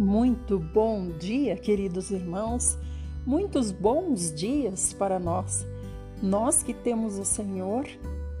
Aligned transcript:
Muito 0.00 0.58
bom 0.58 1.10
dia, 1.18 1.54
queridos 1.58 2.10
irmãos. 2.10 2.78
Muitos 3.26 3.70
bons 3.70 4.32
dias 4.34 4.94
para 4.94 5.18
nós. 5.18 5.66
Nós 6.22 6.62
que 6.62 6.72
temos 6.72 7.18
o 7.18 7.24
Senhor, 7.26 7.86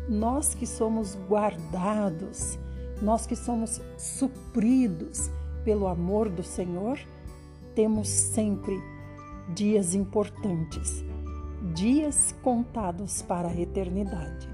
nós 0.08 0.54
que 0.54 0.66
somos 0.66 1.18
guardados, 1.28 2.58
nós 3.02 3.26
que 3.26 3.36
somos 3.36 3.78
supridos 3.98 5.30
pelo 5.62 5.86
amor 5.86 6.30
do 6.30 6.42
Senhor, 6.42 6.98
temos 7.74 8.08
sempre 8.08 8.82
dias 9.54 9.94
importantes, 9.94 11.04
dias 11.74 12.34
contados 12.42 13.20
para 13.20 13.48
a 13.48 13.60
eternidade. 13.60 14.48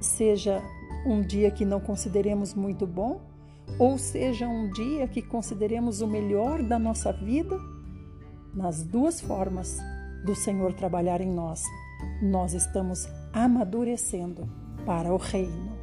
Seja 0.00 0.62
um 1.04 1.20
dia 1.20 1.50
que 1.50 1.66
não 1.66 1.80
consideremos 1.80 2.54
muito 2.54 2.86
bom, 2.86 3.33
ou 3.78 3.98
seja 3.98 4.48
um 4.48 4.70
dia 4.70 5.08
que 5.08 5.22
consideremos 5.22 6.00
o 6.00 6.06
melhor 6.06 6.62
da 6.62 6.78
nossa 6.78 7.12
vida, 7.12 7.58
nas 8.54 8.84
duas 8.84 9.20
formas 9.20 9.78
do 10.24 10.34
Senhor 10.34 10.72
trabalhar 10.72 11.20
em 11.20 11.30
nós, 11.30 11.62
nós 12.22 12.54
estamos 12.54 13.08
amadurecendo 13.32 14.48
para 14.86 15.12
o 15.12 15.16
reino. 15.16 15.74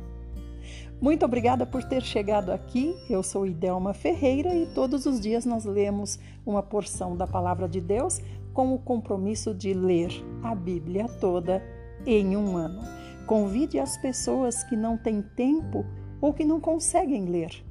Muito 1.02 1.26
obrigada 1.26 1.66
por 1.66 1.84
ter 1.84 2.04
chegado 2.04 2.52
aqui. 2.52 2.95
Eu 3.09 3.23
sou 3.23 3.48
Idelma 3.48 3.93
Ferreira 3.93 4.55
e 4.55 4.68
todos 4.68 5.07
os 5.07 5.20
dias 5.20 5.45
nós 5.45 5.66
lemos 5.66 6.20
uma 6.45 6.62
porção 6.62 7.18
da 7.18 7.26
palavra 7.26 7.68
de 7.68 7.82
Deus 7.82 8.21
com 8.54 8.73
o 8.73 8.79
compromisso 8.79 9.54
de 9.54 9.73
ler 9.73 10.12
a 10.43 10.54
Bíblia 10.54 11.07
toda 11.20 11.62
em 12.05 12.38
um 12.38 12.55
ano. 12.55 12.82
Convide 13.26 13.79
as 13.79 13.98
pessoas 13.98 14.63
que 14.63 14.76
não 14.76 14.95
têm 14.95 15.21
tempo 15.21 15.85
ou 16.21 16.34
que 16.34 16.45
não 16.45 16.59
conseguem 16.59 17.26
ler. 17.26 17.71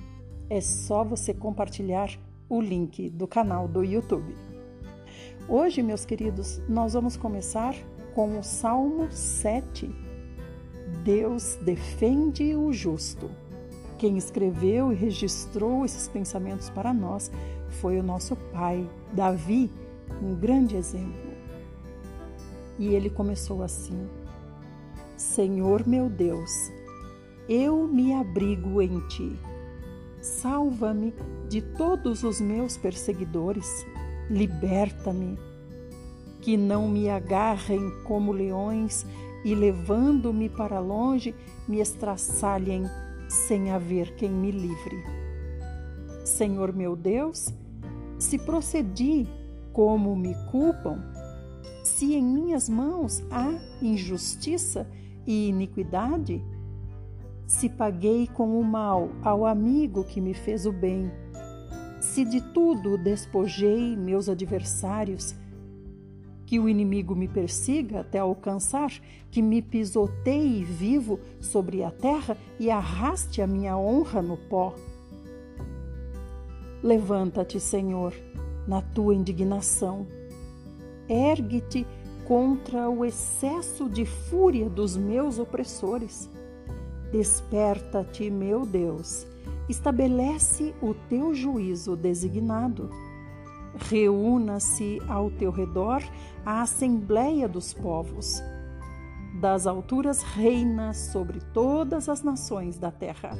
É 0.50 0.60
só 0.60 1.04
você 1.04 1.32
compartilhar 1.32 2.10
o 2.48 2.60
link 2.60 3.08
do 3.08 3.26
canal 3.26 3.68
do 3.68 3.84
YouTube. 3.84 4.34
Hoje, 5.48 5.82
meus 5.82 6.04
queridos, 6.04 6.60
nós 6.68 6.92
vamos 6.92 7.16
começar 7.16 7.74
com 8.14 8.38
o 8.38 8.42
Salmo 8.42 9.10
7 9.10 10.10
Deus 11.04 11.56
defende 11.62 12.54
o 12.54 12.72
justo. 12.72 13.30
Quem 13.96 14.16
escreveu 14.18 14.92
e 14.92 14.96
registrou 14.96 15.84
esses 15.84 16.08
pensamentos 16.08 16.68
para 16.68 16.92
nós 16.92 17.30
foi 17.68 17.98
o 17.98 18.02
nosso 18.02 18.36
pai, 18.52 18.88
Davi, 19.12 19.70
um 20.22 20.34
grande 20.34 20.76
exemplo. 20.76 21.30
E 22.78 22.88
ele 22.88 23.08
começou 23.08 23.62
assim: 23.62 24.08
Senhor 25.16 25.86
meu 25.86 26.08
Deus, 26.08 26.70
eu 27.48 27.86
me 27.86 28.12
abrigo 28.12 28.82
em 28.82 29.00
ti. 29.08 29.49
Salva-me 30.20 31.14
de 31.48 31.62
todos 31.62 32.22
os 32.22 32.40
meus 32.40 32.76
perseguidores, 32.76 33.86
liberta-me. 34.28 35.38
Que 36.40 36.56
não 36.56 36.88
me 36.88 37.08
agarrem 37.08 37.90
como 38.04 38.32
leões 38.32 39.06
e 39.44 39.54
levando-me 39.54 40.48
para 40.48 40.78
longe, 40.78 41.34
me 41.66 41.80
estraçalhem 41.80 42.84
sem 43.28 43.70
haver 43.70 44.14
quem 44.16 44.30
me 44.30 44.50
livre. 44.50 45.04
Senhor 46.24 46.72
meu 46.72 46.96
Deus, 46.96 47.48
se 48.18 48.38
procedi 48.38 49.26
como 49.72 50.14
me 50.16 50.34
culpam, 50.50 50.98
se 51.82 52.14
em 52.14 52.24
minhas 52.24 52.68
mãos 52.68 53.22
há 53.30 53.58
injustiça 53.82 54.86
e 55.26 55.48
iniquidade, 55.48 56.42
se 57.50 57.68
paguei 57.68 58.28
com 58.28 58.60
o 58.60 58.62
mal 58.62 59.10
ao 59.24 59.44
amigo 59.44 60.04
que 60.04 60.20
me 60.20 60.32
fez 60.32 60.66
o 60.66 60.72
bem, 60.72 61.10
se 62.00 62.24
de 62.24 62.40
tudo 62.40 62.96
despojei 62.96 63.96
meus 63.96 64.28
adversários, 64.28 65.34
que 66.46 66.60
o 66.60 66.68
inimigo 66.68 67.14
me 67.16 67.26
persiga 67.26 68.00
até 68.00 68.20
alcançar, 68.20 68.92
que 69.32 69.42
me 69.42 69.60
pisoteie 69.60 70.62
vivo 70.62 71.18
sobre 71.40 71.82
a 71.82 71.90
terra 71.90 72.36
e 72.58 72.70
arraste 72.70 73.42
a 73.42 73.48
minha 73.48 73.76
honra 73.76 74.22
no 74.22 74.36
pó. 74.36 74.72
Levanta-te, 76.84 77.58
Senhor, 77.58 78.14
na 78.66 78.80
tua 78.80 79.12
indignação. 79.12 80.06
Ergue-te 81.08 81.84
contra 82.28 82.88
o 82.88 83.04
excesso 83.04 83.88
de 83.88 84.06
fúria 84.06 84.70
dos 84.70 84.96
meus 84.96 85.40
opressores. 85.40 86.30
Desperta-te, 87.12 88.30
meu 88.30 88.64
Deus, 88.64 89.26
estabelece 89.68 90.74
o 90.80 90.94
teu 90.94 91.34
juízo 91.34 91.96
designado 91.96 92.88
Reúna-se 93.78 94.98
ao 95.08 95.30
teu 95.30 95.50
redor 95.50 96.02
a 96.44 96.62
Assembleia 96.62 97.48
dos 97.48 97.72
Povos. 97.72 98.42
Das 99.40 99.66
alturas 99.66 100.22
reina 100.22 100.92
sobre 100.92 101.40
todas 101.52 102.08
as 102.08 102.22
nações 102.22 102.78
da 102.78 102.90
terra. 102.90 103.30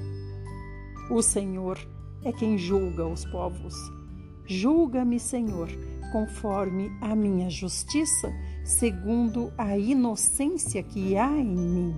O 1.11 1.21
Senhor 1.21 1.79
é 2.25 2.33
quem 2.33 2.57
julga 2.57 3.07
os 3.07 3.25
povos. 3.25 3.75
Julga-me, 4.47 5.19
Senhor, 5.19 5.69
conforme 6.13 6.91
a 7.01 7.15
minha 7.17 7.51
justiça, 7.51 8.33
segundo 8.65 9.53
a 9.59 9.77
inocência 9.77 10.83
que 10.83 11.17
há 11.17 11.37
em 11.37 11.57
mim. 11.57 11.97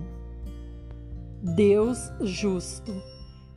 Deus 1.43 2.09
justo, 2.21 2.93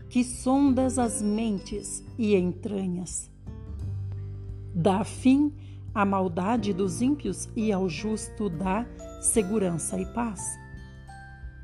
que 0.09 0.25
sondas 0.25 0.99
as 0.99 1.23
mentes 1.23 2.05
e 2.19 2.35
entranhas, 2.35 3.31
dá 4.75 5.05
fim 5.05 5.55
à 5.95 6.05
maldade 6.05 6.73
dos 6.73 7.01
ímpios 7.01 7.49
e 7.55 7.71
ao 7.71 7.89
justo 7.89 8.51
dá 8.51 8.85
segurança 9.21 10.01
e 10.01 10.07
paz. 10.07 10.41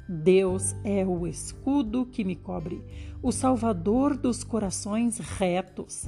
Deus 0.09 0.77
é 0.85 1.05
o 1.05 1.27
escudo 1.27 2.07
que 2.07 2.23
me 2.23 2.37
cobre, 2.37 2.85
o 3.21 3.33
salvador 3.33 4.17
dos 4.17 4.45
corações 4.45 5.19
retos. 5.19 6.05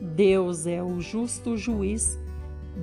Deus 0.00 0.68
é 0.68 0.80
o 0.84 1.00
justo 1.00 1.56
juiz, 1.56 2.16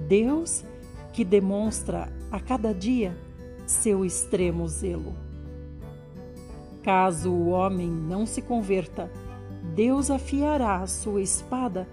Deus 0.10 0.66
que 1.14 1.24
demonstra 1.24 2.12
a 2.30 2.38
cada 2.38 2.74
dia 2.74 3.18
seu 3.66 4.04
extremo 4.04 4.68
zelo. 4.68 5.27
Caso 6.88 7.30
o 7.30 7.50
homem 7.50 7.92
não 7.92 8.26
se 8.26 8.42
converta, 8.42 9.12
Deus 9.76 10.10
afiará 10.10 10.78
a 10.78 10.88
sua 10.88 11.22
espada 11.22 11.86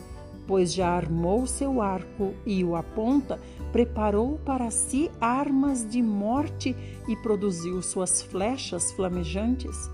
pois 0.47 0.73
já 0.73 0.91
armou 0.91 1.47
seu 1.47 1.81
arco 1.81 2.35
e 2.45 2.63
o 2.63 2.77
aponta, 2.77 3.41
preparou 3.73 4.39
para 4.45 4.71
si 4.71 5.11
armas 5.21 5.85
de 5.89 6.03
morte 6.03 6.77
e 7.09 7.17
produziu 7.17 7.83
suas 7.83 8.23
flechas 8.23 8.93
flamejantes. 8.93 9.91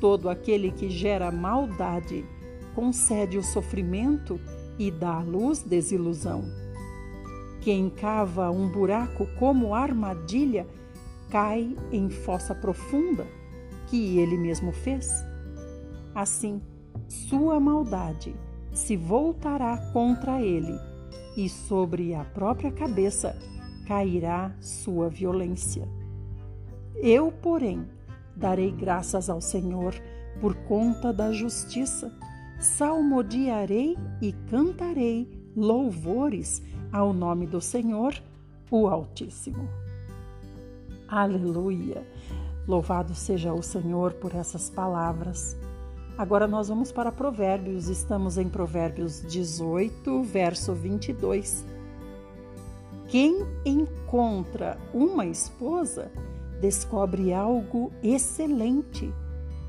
Todo 0.00 0.28
aquele 0.28 0.70
que 0.70 0.88
gera 0.88 1.30
maldade 1.30 2.24
concede 2.74 3.36
o 3.36 3.42
sofrimento 3.42 4.40
e 4.78 4.90
dá 4.90 5.18
à 5.18 5.22
luz 5.22 5.62
desilusão. 5.62 6.44
Quem 7.60 7.90
cava 7.90 8.50
um 8.50 8.66
buraco 8.68 9.26
como 9.38 9.74
armadilha 9.74 10.66
cai 11.28 11.76
em 11.92 12.08
fossa 12.08 12.54
profunda 12.54 13.26
que 13.90 14.18
ele 14.18 14.38
mesmo 14.38 14.72
fez. 14.72 15.24
Assim, 16.14 16.62
sua 17.08 17.58
maldade 17.58 18.34
se 18.72 18.96
voltará 18.96 19.76
contra 19.92 20.40
ele, 20.40 20.78
e 21.36 21.48
sobre 21.48 22.14
a 22.14 22.24
própria 22.24 22.70
cabeça 22.70 23.36
cairá 23.86 24.54
sua 24.60 25.08
violência. 25.08 25.88
Eu, 26.96 27.32
porém, 27.32 27.86
darei 28.36 28.70
graças 28.70 29.28
ao 29.28 29.40
Senhor 29.40 29.94
por 30.40 30.54
conta 30.54 31.12
da 31.12 31.32
justiça, 31.32 32.12
salmodiarei 32.58 33.96
e 34.20 34.32
cantarei 34.50 35.28
louvores 35.56 36.62
ao 36.92 37.12
nome 37.12 37.46
do 37.46 37.60
Senhor, 37.60 38.14
o 38.70 38.86
Altíssimo. 38.86 39.68
Aleluia! 41.08 42.06
Louvado 42.66 43.14
seja 43.14 43.52
o 43.52 43.62
Senhor 43.62 44.12
por 44.14 44.34
essas 44.34 44.70
palavras. 44.70 45.56
Agora 46.16 46.46
nós 46.46 46.68
vamos 46.68 46.92
para 46.92 47.10
Provérbios, 47.10 47.88
estamos 47.88 48.36
em 48.36 48.48
Provérbios 48.48 49.22
18, 49.22 50.22
verso 50.22 50.74
22. 50.74 51.64
Quem 53.08 53.44
encontra 53.64 54.78
uma 54.92 55.26
esposa 55.26 56.12
descobre 56.60 57.32
algo 57.32 57.90
excelente, 58.02 59.12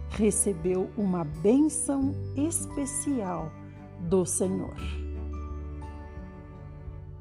recebeu 0.09 0.89
uma 0.97 1.23
bênção 1.23 2.11
especial 2.35 3.49
do 4.01 4.25
Senhor. 4.25 4.75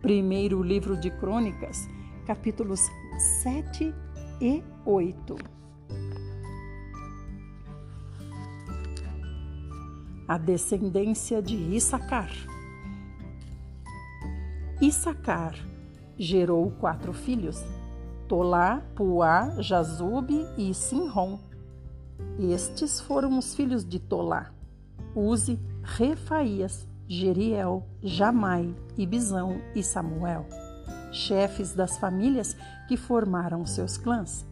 Primeiro 0.03 0.63
livro 0.63 0.97
de 0.97 1.11
Crônicas, 1.11 1.89
capítulos 2.27 2.81
7 3.43 3.95
e 4.41 4.63
8. 4.85 5.60
A 10.31 10.39
descendência 10.39 11.43
de 11.43 11.57
Issacar. 11.57 12.31
Issacar 14.81 15.57
gerou 16.17 16.71
quatro 16.79 17.13
filhos: 17.13 17.61
Tolá, 18.29 18.81
Puá, 18.95 19.61
Jazube 19.61 20.47
e 20.57 20.73
Sinrom. 20.73 21.41
Estes 22.39 23.01
foram 23.01 23.37
os 23.37 23.57
filhos 23.57 23.85
de 23.85 23.99
Tolá: 23.99 24.53
Uzi, 25.17 25.59
Refaías, 25.83 26.87
Jeriel, 27.09 27.85
Jamai, 28.01 28.73
Ibizão 28.97 29.61
e 29.75 29.83
Samuel, 29.83 30.47
chefes 31.11 31.75
das 31.75 31.99
famílias 31.99 32.57
que 32.87 32.97
formaram 32.97 33.67
seus 33.67 33.99
clãs. 33.99 34.47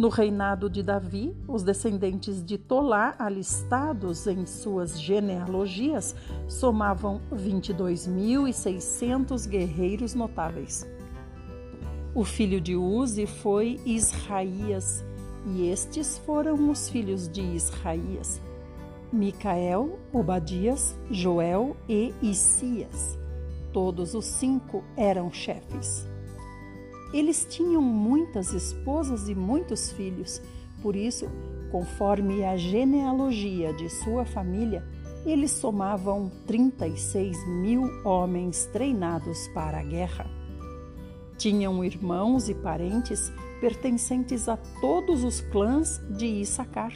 No 0.00 0.08
reinado 0.08 0.68
de 0.70 0.82
Davi, 0.82 1.36
os 1.46 1.62
descendentes 1.62 2.42
de 2.42 2.56
Tolá, 2.56 3.14
alistados 3.18 4.26
em 4.26 4.46
suas 4.46 4.98
genealogias, 4.98 6.16
somavam 6.48 7.20
22.600 7.30 9.46
guerreiros 9.46 10.14
notáveis. 10.14 10.88
O 12.14 12.24
filho 12.24 12.62
de 12.62 12.74
Uzi 12.74 13.26
foi 13.26 13.78
Israías, 13.84 15.04
e 15.44 15.68
estes 15.68 16.16
foram 16.16 16.70
os 16.70 16.88
filhos 16.88 17.28
de 17.28 17.42
Israías: 17.42 18.40
Micael, 19.12 19.98
Obadias, 20.14 20.96
Joel 21.10 21.76
e 21.86 22.14
Isias. 22.22 23.18
Todos 23.70 24.14
os 24.14 24.24
cinco 24.24 24.82
eram 24.96 25.30
chefes. 25.30 26.09
Eles 27.12 27.44
tinham 27.48 27.82
muitas 27.82 28.52
esposas 28.52 29.28
e 29.28 29.34
muitos 29.34 29.90
filhos, 29.90 30.40
por 30.80 30.94
isso, 30.94 31.28
conforme 31.70 32.44
a 32.44 32.56
genealogia 32.56 33.72
de 33.72 33.88
sua 33.88 34.24
família, 34.24 34.84
eles 35.26 35.50
somavam 35.50 36.30
36 36.46 37.46
mil 37.46 37.82
homens 38.04 38.66
treinados 38.72 39.48
para 39.48 39.80
a 39.80 39.82
guerra. 39.82 40.30
Tinham 41.36 41.84
irmãos 41.84 42.48
e 42.48 42.54
parentes 42.54 43.32
pertencentes 43.60 44.48
a 44.48 44.56
todos 44.80 45.24
os 45.24 45.40
clãs 45.40 46.00
de 46.16 46.26
Issacar, 46.26 46.92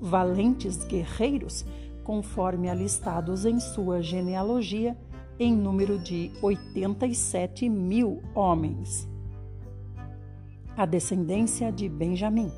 valentes 0.00 0.84
guerreiros, 0.84 1.64
conforme 2.02 2.68
alistados 2.68 3.44
em 3.44 3.60
sua 3.60 4.02
genealogia, 4.02 4.96
em 5.38 5.54
número 5.54 5.98
de 5.98 6.32
87 6.42 7.68
mil 7.68 8.22
homens 8.34 9.08
a 10.76 10.84
descendência 10.84 11.72
de 11.72 11.88
Benjamim. 11.88 12.52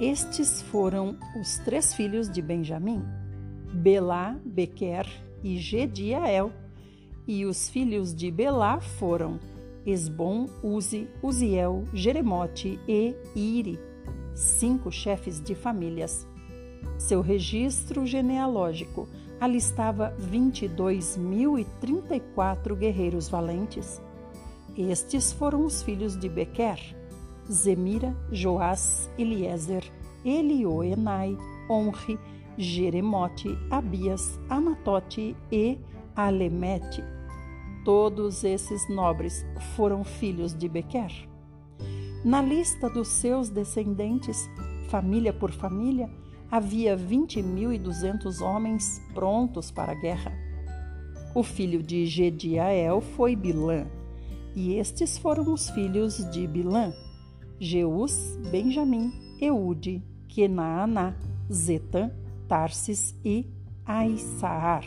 Estes 0.00 0.60
foram 0.62 1.16
os 1.40 1.58
três 1.58 1.94
filhos 1.94 2.28
de 2.28 2.42
Benjamim: 2.42 3.04
Belá, 3.72 4.36
Bequer 4.44 5.06
e 5.44 5.58
Gediael. 5.58 6.50
E 7.24 7.46
os 7.46 7.68
filhos 7.68 8.12
de 8.12 8.32
Belá 8.32 8.80
foram 8.80 9.38
Esbom, 9.86 10.48
Uzi, 10.60 11.08
Uziel, 11.22 11.84
Jeremote 11.94 12.80
e 12.88 13.14
Iri, 13.36 13.78
cinco 14.34 14.90
chefes 14.90 15.40
de 15.40 15.54
famílias. 15.54 16.26
Seu 16.98 17.20
registro 17.20 18.04
genealógico 18.04 19.08
alistava 19.40 20.12
22.034 20.20 22.74
guerreiros 22.74 23.28
valentes 23.28 24.02
estes 24.76 25.32
foram 25.32 25.64
os 25.64 25.82
filhos 25.82 26.16
de 26.18 26.28
Bequer, 26.28 26.78
Zemira, 27.50 28.16
Joás, 28.30 29.10
Eliezer, 29.18 29.84
Elioenai, 30.24 31.36
Onri, 31.68 32.18
Jeremote, 32.56 33.48
Abias, 33.70 34.38
Anatote 34.48 35.36
e 35.50 35.78
Alemete. 36.14 37.02
Todos 37.84 38.44
esses 38.44 38.88
nobres 38.88 39.44
foram 39.74 40.04
filhos 40.04 40.54
de 40.54 40.68
Bequer. 40.68 41.10
Na 42.24 42.40
lista 42.40 42.88
dos 42.88 43.08
seus 43.08 43.48
descendentes, 43.48 44.48
família 44.88 45.32
por 45.32 45.50
família, 45.50 46.08
havia 46.50 46.96
20.200 46.96 48.40
homens 48.40 49.02
prontos 49.12 49.70
para 49.70 49.92
a 49.92 49.94
guerra. 49.96 50.32
O 51.34 51.42
filho 51.42 51.82
de 51.82 52.06
Gediael 52.06 53.00
foi 53.00 53.34
Bilã, 53.34 53.86
e 54.54 54.74
estes 54.74 55.18
foram 55.18 55.52
os 55.52 55.70
filhos 55.70 56.18
de 56.30 56.46
Bilã: 56.46 56.92
Jeus, 57.58 58.36
Benjamim, 58.50 59.12
Eude, 59.40 60.02
Kenaaná, 60.28 61.14
Zetã, 61.52 62.10
Tarsis 62.48 63.14
e 63.24 63.46
Aissaar. 63.84 64.84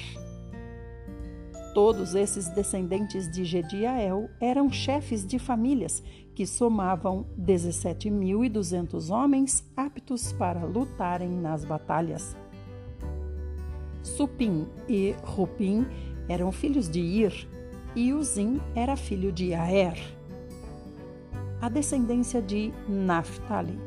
Todos 1.73 2.15
esses 2.15 2.47
descendentes 2.47 3.29
de 3.29 3.43
Gediael 3.43 4.29
eram 4.39 4.71
chefes 4.71 5.25
de 5.25 5.37
famílias 5.37 6.01
que 6.33 6.45
somavam 6.45 7.25
17.200 7.37 9.09
homens 9.09 9.63
aptos 9.75 10.31
para 10.31 10.63
lutarem 10.65 11.29
nas 11.29 11.65
batalhas. 11.65 12.35
Supim 14.01 14.67
e 14.87 15.15
Rupim 15.23 15.85
eram 16.29 16.51
filhos 16.51 16.89
de 16.89 17.01
Ir, 17.01 17.47
e 17.95 18.13
Uzim 18.13 18.59
era 18.75 18.95
filho 18.95 19.31
de 19.31 19.53
Aer. 19.53 19.97
A 21.61 21.69
descendência 21.69 22.41
de 22.41 22.73
Naphtali. 22.87 23.79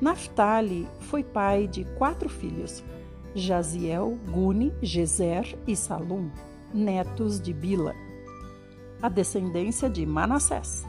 Naphtali 0.00 0.88
foi 1.00 1.22
pai 1.22 1.68
de 1.68 1.84
quatro 1.96 2.28
filhos: 2.28 2.82
Jaziel, 3.34 4.18
Guni, 4.30 4.72
Gezer 4.80 5.56
e 5.66 5.76
Salum, 5.76 6.30
netos 6.72 7.40
de 7.40 7.52
Bila. 7.52 7.94
A 9.02 9.08
descendência 9.08 9.90
de 9.90 10.06
Manassés. 10.06 10.84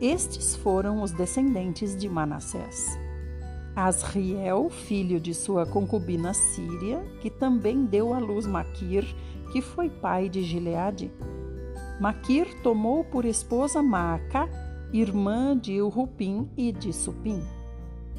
Estes 0.00 0.56
foram 0.56 1.02
os 1.02 1.12
descendentes 1.12 1.96
de 1.96 2.08
Manassés. 2.08 2.98
Asriel, 3.76 4.68
filho 4.70 5.20
de 5.20 5.32
sua 5.32 5.64
concubina 5.64 6.34
Síria, 6.34 7.00
que 7.20 7.30
também 7.30 7.84
deu 7.84 8.12
à 8.12 8.18
luz 8.18 8.44
Maquir, 8.44 9.04
que 9.50 9.60
foi 9.60 9.88
pai 9.88 10.28
de 10.28 10.42
Gileade. 10.42 11.10
Maquir 12.00 12.62
tomou 12.62 13.04
por 13.04 13.24
esposa 13.24 13.82
Maaca, 13.82 14.48
irmã 14.92 15.56
de 15.56 15.80
Urupim 15.82 16.48
e 16.56 16.72
de 16.72 16.92
Supim. 16.92 17.42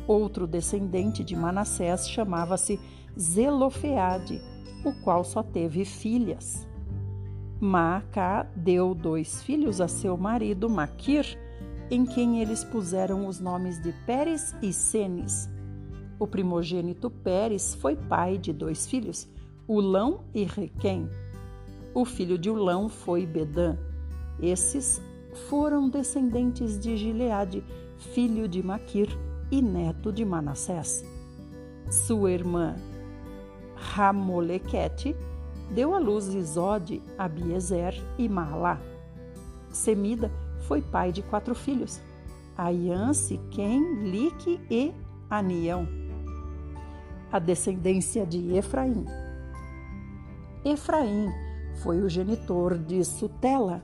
Outro 0.08 0.48
descendente 0.48 1.24
de 1.24 1.36
Manassés 1.36 2.10
chamava-se 2.10 2.80
Zelofeade, 3.18 4.42
o 4.84 4.94
qual 5.04 5.24
só 5.24 5.44
teve 5.44 5.86
filhas. 5.86 6.68
Maaca 7.60 8.50
deu 8.56 8.96
dois 8.96 9.44
filhos 9.44 9.82
a 9.82 9.88
seu 9.88 10.18
marido 10.18 10.70
Maquir, 10.70 11.38
em 11.92 12.06
quem 12.06 12.42
eles 12.42 12.64
puseram 12.64 13.28
os 13.28 13.40
nomes 13.40 13.82
de 13.82 13.92
Pérez 14.06 14.56
e 14.62 14.72
Senes. 14.72 15.50
O 16.20 16.28
primogênito 16.28 17.10
Pérez 17.10 17.76
foi 17.76 17.96
pai 17.96 18.38
de 18.38 18.54
dois 18.54 18.88
filhos, 18.88 19.30
Ulão 19.68 20.22
e 20.34 20.44
Requém. 20.44 21.10
O 22.00 22.06
filho 22.06 22.38
de 22.38 22.50
Ulão 22.50 22.88
foi 22.88 23.26
Bedã. 23.26 23.78
Esses 24.42 25.02
foram 25.50 25.90
descendentes 25.90 26.80
de 26.80 26.96
Gileade, 26.96 27.62
filho 27.98 28.48
de 28.48 28.64
Maquir 28.64 29.10
e 29.52 29.62
neto 29.62 30.10
de 30.10 30.24
Manassés. 30.24 31.04
Sua 31.92 32.32
irmã 32.32 32.78
Ramolequete 33.76 35.14
deu 35.76 35.94
à 35.94 36.00
luz 36.00 36.34
Isode, 36.34 37.04
Abiezer 37.18 38.02
e 38.18 38.30
Maalá. 38.30 38.80
Semida 39.68 40.32
foi 40.70 40.82
pai 40.82 41.12
de 41.12 41.22
quatro 41.22 41.54
filhos, 41.54 42.00
Aian, 42.56 43.12
Siquém, 43.12 44.10
Lique 44.10 44.58
e 44.72 44.94
Anião. 45.30 45.86
A 47.30 47.40
descendência 47.40 48.26
de 48.26 48.56
Efraim. 48.56 49.04
Efraim 50.64 51.49
foi 51.76 52.02
o 52.02 52.10
genitor 52.10 52.78
de 52.78 53.04
Sutela, 53.04 53.84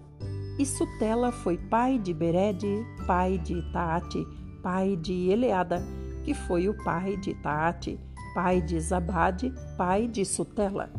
e 0.58 0.66
Sutela 0.66 1.32
foi 1.32 1.58
pai 1.58 2.00
de 2.00 2.14
Berede, 2.14 2.86
pai 3.06 3.38
de 3.38 3.62
Taate, 3.72 4.26
pai 4.64 4.96
de 4.96 5.30
Eleada, 5.30 5.84
que 6.24 6.34
foi 6.34 6.70
o 6.70 6.84
pai 6.84 7.18
de 7.18 7.34
Taate, 7.36 8.00
pai 8.34 8.62
de 8.62 8.80
Zabade, 8.80 9.54
pai 9.78 10.08
de 10.08 10.26
Sutela. 10.26 10.90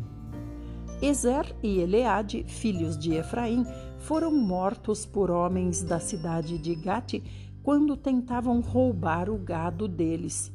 Ezer 1.01 1.55
e 1.61 1.79
Eleade, 1.79 2.43
filhos 2.47 2.97
de 2.97 3.13
Efraim, 3.13 3.65
foram 3.99 4.31
mortos 4.31 5.05
por 5.05 5.29
homens 5.29 5.83
da 5.83 5.99
cidade 5.99 6.57
de 6.57 6.75
Gate 6.75 7.21
quando 7.61 7.97
tentavam 7.97 8.61
roubar 8.61 9.29
o 9.29 9.37
gado 9.37 9.87
deles. 9.87 10.51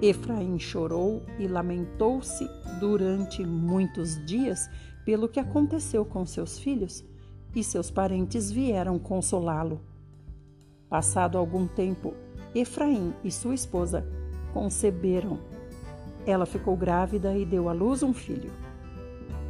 Efraim 0.00 0.58
chorou 0.58 1.22
e 1.38 1.46
lamentou-se 1.46 2.48
durante 2.78 3.44
muitos 3.44 4.24
dias 4.26 4.68
pelo 5.04 5.28
que 5.28 5.40
aconteceu 5.40 6.04
com 6.04 6.24
seus 6.24 6.58
filhos, 6.58 7.04
e 7.54 7.62
seus 7.62 7.90
parentes 7.90 8.50
vieram 8.50 8.98
consolá-lo. 8.98 9.80
Passado 10.88 11.38
algum 11.38 11.66
tempo, 11.66 12.14
Efraim 12.54 13.14
e 13.24 13.30
sua 13.30 13.54
esposa 13.54 14.06
conceberam 14.52 15.38
Ela 16.26 16.46
ficou 16.46 16.76
grávida 16.76 17.36
e 17.36 17.44
deu 17.44 17.68
à 17.68 17.72
luz 17.72 18.02
um 18.02 18.12
filho. 18.12 18.52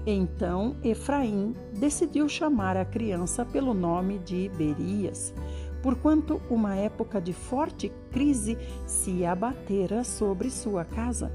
Então 0.06 0.76
Efraim 0.82 1.54
decidiu 1.78 2.28
chamar 2.28 2.76
a 2.76 2.84
criança 2.84 3.44
pelo 3.44 3.74
nome 3.74 4.18
de 4.18 4.48
Berias, 4.48 5.34
porquanto 5.82 6.40
uma 6.48 6.74
época 6.74 7.20
de 7.20 7.32
forte 7.32 7.92
crise 8.10 8.56
se 8.86 9.24
abatera 9.24 10.02
sobre 10.02 10.50
sua 10.50 10.84
casa. 10.84 11.30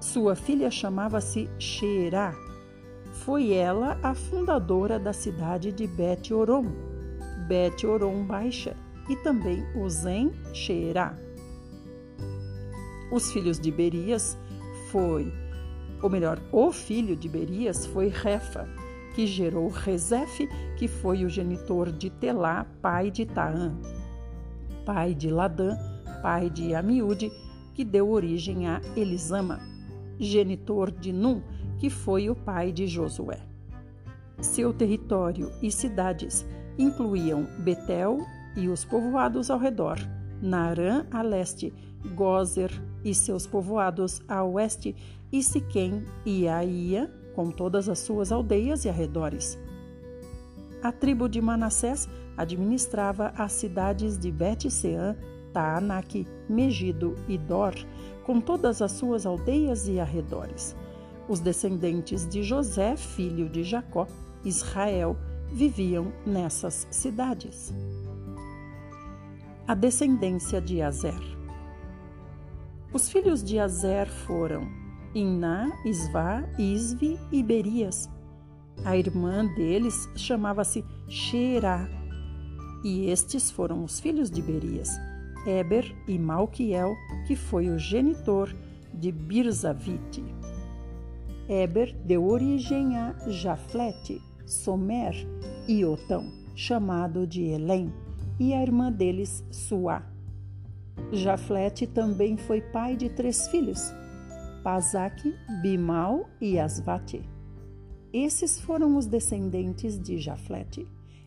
Sua 0.00 0.36
filha 0.36 0.70
chamava-se 0.70 1.48
Xerá. 1.58 2.34
Foi 3.14 3.52
ela 3.52 3.98
a 4.02 4.14
fundadora 4.14 4.98
da 4.98 5.12
cidade 5.12 5.72
de 5.72 5.86
Bet-Orom, 5.86 6.66
Bet-Orom 7.46 8.24
Baixa, 8.26 8.76
e 9.08 9.16
também 9.16 9.64
Uzen 9.76 10.32
Xerá. 10.52 11.16
Os 13.12 13.30
filhos 13.32 13.60
de 13.60 13.70
Berias 13.70 14.36
foi, 14.90 15.32
ou 16.02 16.10
melhor, 16.10 16.40
o 16.50 16.72
filho 16.72 17.14
de 17.14 17.28
Berias 17.28 17.86
foi 17.86 18.08
Refa, 18.08 18.68
que 19.14 19.26
gerou 19.26 19.68
Rezefe, 19.68 20.48
que 20.76 20.88
foi 20.88 21.24
o 21.24 21.28
genitor 21.28 21.92
de 21.92 22.10
Telá, 22.10 22.66
pai 22.82 23.10
de 23.10 23.24
Taã, 23.24 23.72
pai 24.84 25.14
de 25.14 25.30
Ladã, 25.30 25.76
pai 26.20 26.50
de 26.50 26.74
Amiúde, 26.74 27.30
que 27.74 27.84
deu 27.84 28.10
origem 28.10 28.66
a 28.66 28.80
Elisama, 28.96 29.60
genitor 30.18 30.90
de 30.90 31.12
Num, 31.12 31.42
que 31.84 31.90
foi 31.90 32.30
o 32.30 32.34
pai 32.34 32.72
de 32.72 32.86
Josué. 32.86 33.40
Seu 34.40 34.72
território 34.72 35.52
e 35.60 35.70
cidades 35.70 36.46
incluíam 36.78 37.46
Betel 37.58 38.20
e 38.56 38.70
os 38.70 38.86
povoados 38.86 39.50
ao 39.50 39.58
redor, 39.58 39.98
Naarã 40.40 41.04
a 41.10 41.20
leste, 41.20 41.74
Gozer 42.14 42.70
e 43.04 43.14
seus 43.14 43.46
povoados 43.46 44.22
a 44.26 44.42
oeste, 44.42 44.96
e 45.30 45.42
Siquém 45.42 46.02
e 46.24 46.48
Aia, 46.48 47.12
com 47.34 47.50
todas 47.50 47.86
as 47.86 47.98
suas 47.98 48.32
aldeias 48.32 48.86
e 48.86 48.88
arredores. 48.88 49.58
A 50.82 50.90
tribo 50.90 51.28
de 51.28 51.42
Manassés 51.42 52.08
administrava 52.34 53.34
as 53.36 53.52
cidades 53.52 54.16
de 54.16 54.32
Bet-Seã, 54.32 55.14
Taanac, 55.52 56.26
Megido 56.48 57.14
e 57.28 57.36
Dor, 57.36 57.74
com 58.24 58.40
todas 58.40 58.80
as 58.80 58.92
suas 58.92 59.26
aldeias 59.26 59.86
e 59.86 60.00
arredores. 60.00 60.74
Os 61.28 61.40
descendentes 61.40 62.28
de 62.28 62.42
José, 62.42 62.96
filho 62.96 63.48
de 63.48 63.62
Jacó, 63.62 64.06
Israel, 64.44 65.16
viviam 65.50 66.12
nessas 66.26 66.86
cidades. 66.90 67.72
A 69.66 69.74
descendência 69.74 70.60
de 70.60 70.82
Azer. 70.82 71.20
Os 72.92 73.08
filhos 73.08 73.42
de 73.42 73.58
Azer 73.58 74.06
foram 74.08 74.68
Iná, 75.14 75.72
Isvá, 75.86 76.44
Isvi 76.58 77.18
e 77.32 77.42
Berias. 77.42 78.10
A 78.84 78.96
irmã 78.96 79.46
deles 79.54 80.08
chamava-se 80.16 80.84
Xerá. 81.08 81.88
E 82.84 83.08
estes 83.08 83.50
foram 83.50 83.82
os 83.82 83.98
filhos 83.98 84.30
de 84.30 84.42
Berias, 84.42 84.90
Eber 85.46 85.94
e 86.06 86.18
Malquiel, 86.18 86.94
que 87.26 87.34
foi 87.34 87.70
o 87.70 87.78
genitor 87.78 88.54
de 88.92 89.10
Birzavite. 89.10 90.33
Eber 91.48 91.94
deu 92.04 92.26
origem 92.26 92.96
a 92.96 93.14
Jaflete, 93.28 94.20
Somer 94.46 95.14
e 95.68 95.84
Otão, 95.84 96.32
chamado 96.54 97.26
de 97.26 97.42
Elém, 97.42 97.92
e 98.38 98.52
a 98.54 98.62
irmã 98.62 98.90
deles, 98.90 99.44
Suá. 99.50 100.02
Jaflete 101.12 101.86
também 101.86 102.36
foi 102.36 102.60
pai 102.60 102.96
de 102.96 103.08
três 103.08 103.48
filhos, 103.48 103.92
Pazaque, 104.62 105.34
Bimal 105.60 106.28
e 106.40 106.58
Asvate. 106.58 107.22
Esses 108.12 108.60
foram 108.60 108.96
os 108.96 109.06
descendentes 109.06 110.00
de 110.00 110.18
Jaflete, 110.18 110.86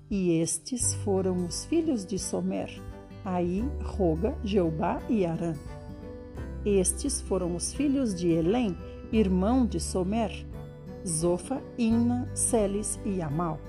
e 0.09 0.39
estes 0.39 0.93
foram 0.95 1.45
os 1.45 1.65
filhos 1.65 2.05
de 2.05 2.17
Somer, 2.17 2.71
Aí, 3.23 3.61
Roga, 3.83 4.37
Jeubá 4.41 5.01
e 5.09 5.25
Arã. 5.25 5.53
Estes 6.65 7.19
foram 7.19 7.55
os 7.57 7.73
filhos 7.73 8.15
de 8.15 8.29
Elém, 8.29 8.75
irmão 9.11 9.65
de 9.65 9.79
Somer, 9.79 10.45
Zofa, 11.07 11.61
Inna, 11.77 12.29
Celis 12.33 12.99
e 13.05 13.21
Amal. 13.21 13.59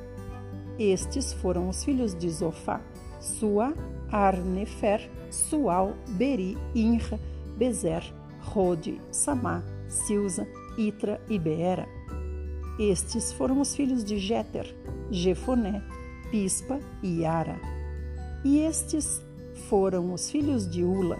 Estes 0.78 1.33
foram 1.33 1.68
os 1.68 1.85
filhos 1.85 2.14
de 2.14 2.28
Zofá, 2.30 2.80
Sua, 3.21 3.75
Arnefer, 4.11 5.11
Sual, 5.30 5.95
Beri, 6.11 6.57
Inra, 6.75 7.18
Bezer, 7.57 8.02
Rode, 8.40 9.00
Samá, 9.11 9.62
Silza, 9.88 10.47
Itra 10.76 11.21
e 11.28 11.38
Beera. 11.38 11.88
Estes 12.78 13.33
foram 13.33 13.61
os 13.61 13.75
filhos 13.75 14.04
de 14.04 14.18
Jéter, 14.18 14.75
Jefoné, 15.11 15.83
Pispa 16.30 16.78
e 17.02 17.25
Ara. 17.25 17.61
E 18.45 18.61
estes 18.61 19.21
foram 19.68 20.12
os 20.12 20.30
filhos 20.30 20.68
de 20.68 20.85
Ula, 20.85 21.18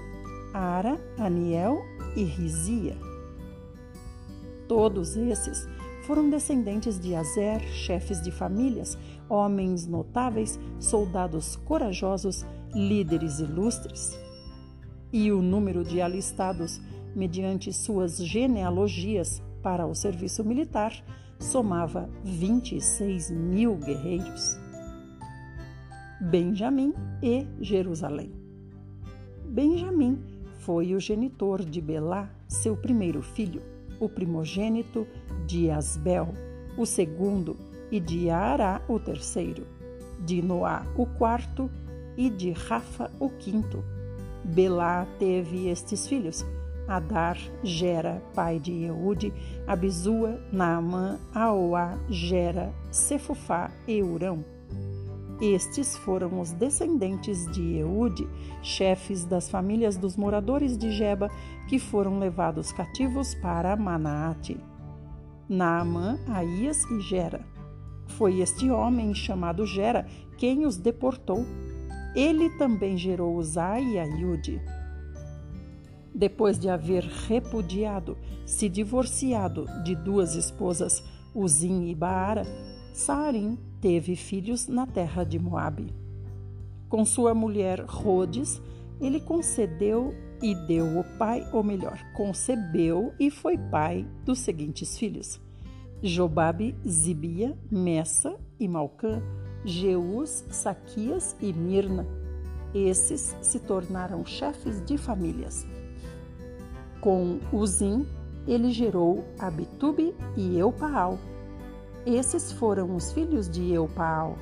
Ara, 0.55 1.01
Aniel 1.19 1.83
e 2.15 2.23
Rizia. 2.23 2.97
Todos 4.69 5.17
esses 5.17 5.67
foram 6.03 6.29
descendentes 6.29 7.01
de 7.01 7.15
Azer, 7.15 7.61
chefes 7.73 8.23
de 8.23 8.31
famílias, 8.31 8.99
homens 9.29 9.87
notáveis, 9.87 10.61
soldados 10.79 11.57
corajosos, 11.57 12.45
líderes 12.75 13.41
ilustres. 13.41 14.19
E 15.11 15.33
o 15.33 15.41
número 15.41 15.83
de 15.83 16.03
alistados, 16.03 16.81
mediante 17.17 17.73
suas 17.73 18.19
genealogias 18.19 19.43
para 19.63 19.87
o 19.87 19.95
serviço 19.95 20.45
militar, 20.45 20.93
somava 21.39 22.09
26 22.23 23.31
mil 23.31 23.77
guerreiros. 23.77 24.59
Benjamim 26.21 26.93
e 27.23 27.47
Jerusalém. 27.61 28.33
Benjamim 29.45 30.19
foi 30.59 30.95
o 30.95 31.01
genitor 31.01 31.65
de 31.65 31.81
Belá, 31.81 32.29
seu 32.49 32.77
primeiro 32.77 33.23
filho, 33.23 33.63
o 34.01 34.09
primogênito 34.09 35.07
de 35.47 35.71
Asbel, 35.71 36.29
o 36.77 36.87
segundo, 36.87 37.57
e 37.91 37.99
de 37.99 38.29
Ará, 38.29 38.83
o 38.89 38.99
terceiro, 38.99 39.67
de 40.21 40.43
Noá, 40.43 40.87
o 40.97 41.07
quarto, 41.07 41.71
e 42.17 42.29
de 42.29 42.51
Rafa, 42.51 43.11
o 43.19 43.31
quinto. 43.31 43.83
Belá 44.45 45.07
teve 45.19 45.69
estes 45.69 46.07
filhos: 46.07 46.45
Adar, 46.87 47.39
Gera, 47.63 48.23
pai 48.35 48.59
de 48.59 48.85
Eude, 48.85 49.33
Abizua, 49.67 50.41
Naamã, 50.53 51.19
Aoá, 51.35 51.99
Gera, 52.09 52.73
Cefufá 52.91 53.71
e 53.87 54.03
Urão. 54.03 54.58
Estes 55.41 55.97
foram 55.97 56.41
os 56.41 56.51
descendentes 56.51 57.47
de 57.53 57.77
Eude, 57.77 58.29
chefes 58.61 59.25
das 59.25 59.49
famílias 59.49 59.97
dos 59.97 60.17
moradores 60.17 60.77
de 60.77 60.91
Geba, 60.91 61.31
que 61.69 61.79
foram 61.79 62.19
levados 62.19 62.73
cativos 62.73 63.37
para 63.37 63.77
Manaate. 63.77 64.59
Naamã, 65.49 66.19
Aías 66.27 66.85
e 66.91 67.01
Gera. 67.01 67.47
Foi 68.09 68.41
este 68.41 68.69
homem 68.69 69.15
chamado 69.15 69.65
Gera 69.65 70.07
quem 70.37 70.67
os 70.67 70.77
deportou. 70.77 71.47
Ele 72.17 72.51
também 72.59 72.97
gerou 72.99 73.37
Uzai 73.37 73.85
e 73.85 73.99
Aiude. 73.99 74.61
Depois 76.13 76.59
de 76.59 76.69
haver 76.69 77.05
repudiado, 77.05 78.19
se 78.45 78.69
divorciado 78.69 79.67
de 79.85 79.95
duas 79.95 80.35
esposas, 80.35 81.05
Uzim 81.33 81.87
e 81.89 81.95
Baara, 81.95 82.43
Sarim 82.93 83.57
teve 83.81 84.17
filhos 84.17 84.67
na 84.67 84.87
terra 84.87 85.25
de 85.25 85.39
Moabe. 85.39 85.95
Com 86.89 87.05
sua 87.05 87.35
mulher 87.35 87.85
Rhodes, 87.87 88.61
ele 89.01 89.21
concedeu 89.21 90.15
e 90.43 90.55
deu 90.55 90.99
o 90.99 91.05
pai, 91.19 91.47
ou 91.53 91.63
melhor, 91.63 91.99
concebeu 92.15 93.13
e 93.19 93.31
foi 93.31 93.59
pai 93.59 94.07
dos 94.25 94.39
seguintes 94.39 94.97
filhos: 94.97 95.41
Jobabe, 96.03 96.77
Zibia, 96.87 97.57
Messa 97.71 98.39
e 98.59 98.69
Malcã, 98.69 99.23
Jeus, 99.65 100.45
Saquias 100.51 101.37
e 101.41 101.53
Mirna. 101.53 102.07
Esses 102.75 103.37
se 103.41 103.59
tornaram 103.59 104.25
chefes 104.25 104.85
de 104.85 104.99
famílias. 104.99 105.67
Com 107.01 107.39
Uzim, 107.53 108.07
ele 108.47 108.71
gerou 108.71 109.25
Abitube 109.39 110.15
e 110.37 110.59
Eupaal. 110.59 111.19
Esses 112.09 112.51
foram 112.51 112.97
os 112.97 113.13
filhos 113.13 113.51
de 113.51 113.71
Eupaal, 113.71 114.39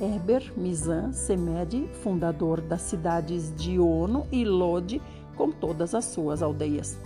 Eber, 0.00 0.52
Mizan, 0.56 1.12
Semede, 1.12 1.88
fundador 2.02 2.60
das 2.60 2.82
cidades 2.82 3.54
de 3.54 3.78
Ono 3.78 4.26
e 4.32 4.44
Lode, 4.44 5.00
com 5.36 5.52
todas 5.52 5.94
as 5.94 6.06
suas 6.06 6.42
aldeias. 6.42 6.98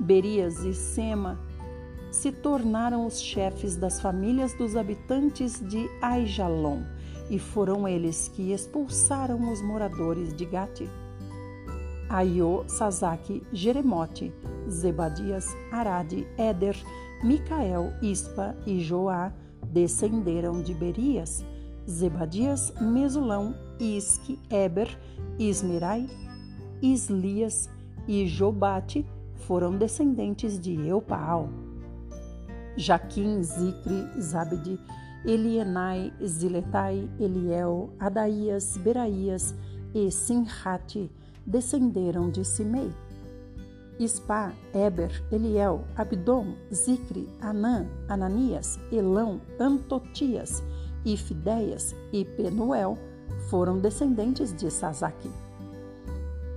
Berias 0.00 0.58
e 0.64 0.74
Sema 0.74 1.38
se 2.10 2.32
tornaram 2.32 3.06
os 3.06 3.20
chefes 3.20 3.76
das 3.76 4.00
famílias 4.00 4.52
dos 4.54 4.74
habitantes 4.74 5.60
de 5.60 5.88
Aijalon, 6.02 6.82
e 7.30 7.38
foram 7.38 7.86
eles 7.86 8.26
que 8.26 8.52
expulsaram 8.52 9.52
os 9.52 9.62
moradores 9.62 10.34
de 10.34 10.44
Gati. 10.44 10.90
Aiô, 12.08 12.64
Sazaki, 12.66 13.40
Jeremote, 13.52 14.32
Zebadias, 14.68 15.46
Arade, 15.70 16.26
Éder, 16.36 16.76
Micael, 17.22 17.92
Ispa 18.00 18.54
e 18.66 18.80
Joá 18.80 19.32
descenderam 19.72 20.62
de 20.62 20.72
Berias. 20.72 21.44
Zebadias, 21.88 22.72
Mesulão, 22.80 23.54
Isque, 23.80 24.38
Eber, 24.50 24.88
Ismirai, 25.38 26.06
Islias 26.82 27.68
e 28.06 28.26
Jobate 28.26 29.06
foram 29.34 29.76
descendentes 29.76 30.60
de 30.60 30.74
Eupaal. 30.86 31.48
Jaquim, 32.76 33.42
Zicre, 33.42 34.06
Zabde, 34.20 34.78
Elienai, 35.24 36.12
Ziletai, 36.24 37.08
Eliel, 37.18 37.90
Adaías, 37.98 38.76
Beraías 38.76 39.54
e 39.94 40.10
Sinhate 40.10 41.10
descenderam 41.44 42.30
de 42.30 42.44
Simei. 42.44 42.90
Ispa, 43.98 44.52
Eber, 44.72 45.10
Eliel, 45.32 45.84
Abdom, 45.96 46.54
Zicre, 46.72 47.28
Anã, 47.40 47.86
Ananias, 48.08 48.78
Elão, 48.92 49.40
Antotias, 49.58 50.62
Ifideias 51.04 51.94
e 52.12 52.24
Penuel 52.24 52.98
foram 53.50 53.78
descendentes 53.78 54.54
de 54.54 54.70
Sazaki. 54.70 55.30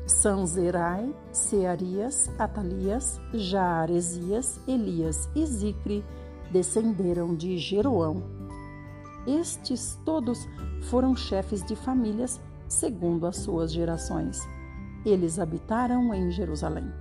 Sanzerai, 0.06 1.14
Searias, 1.32 2.30
Atalias, 2.38 3.20
Jaaresias, 3.34 4.60
Elias 4.68 5.30
e 5.36 5.46
Zicre 5.46 6.04
descenderam 6.52 7.34
de 7.34 7.58
Jeroão. 7.58 8.22
Estes 9.26 9.98
todos 10.04 10.48
foram 10.90 11.16
chefes 11.16 11.64
de 11.64 11.76
famílias 11.76 12.40
segundo 12.68 13.26
as 13.26 13.38
suas 13.38 13.72
gerações. 13.72 14.40
Eles 15.06 15.40
habitaram 15.40 16.14
em 16.14 16.30
Jerusalém. 16.32 16.92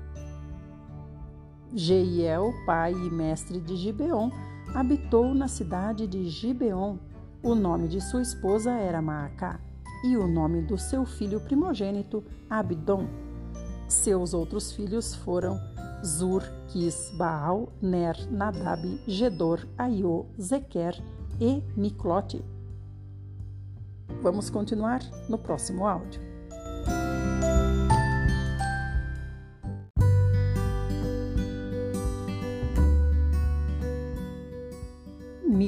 Jeiel, 1.75 2.53
pai 2.67 2.93
e 2.93 3.11
mestre 3.11 3.61
de 3.61 3.77
Gibeon, 3.77 4.31
habitou 4.75 5.35
na 5.35 5.49
cidade 5.49 6.07
de 6.07 6.29
Gibeon. 6.29 6.97
O 7.43 7.55
nome 7.55 7.89
de 7.89 8.01
sua 8.01 8.23
esposa 8.23 8.73
era 8.73 9.01
Maacá 9.01 9.61
e 10.05 10.17
o 10.17 10.27
nome 10.27 10.63
do 10.63 10.77
seu 10.77 11.05
filho 11.05 11.41
primogênito, 11.41 12.25
Abdon. 12.49 13.07
Seus 13.89 14.35
outros 14.35 14.73
filhos 14.73 15.15
foram 15.15 15.61
Zur, 16.05 16.43
Quis, 16.69 17.13
Baal, 17.17 17.73
Ner, 17.81 18.17
Nadab, 18.31 19.01
Gedor, 19.07 19.67
Aiô, 19.77 20.27
Zequer 20.41 21.01
e 21.41 21.63
Miclote. 21.77 22.45
Vamos 24.23 24.51
continuar 24.51 25.01
no 25.29 25.39
próximo 25.39 25.87
áudio. 25.87 26.30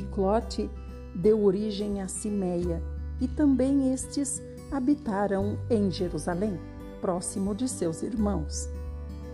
Miclote 0.03 0.69
deu 1.15 1.45
origem 1.45 2.03
a 2.03 2.09
Simeia, 2.09 2.83
e 3.21 3.29
também 3.29 3.93
estes 3.93 4.43
habitaram 4.71 5.57
em 5.71 5.91
Jerusalém, 5.91 6.59
próximo 7.01 7.55
de 7.55 7.69
seus 7.69 8.03
irmãos. 8.03 8.69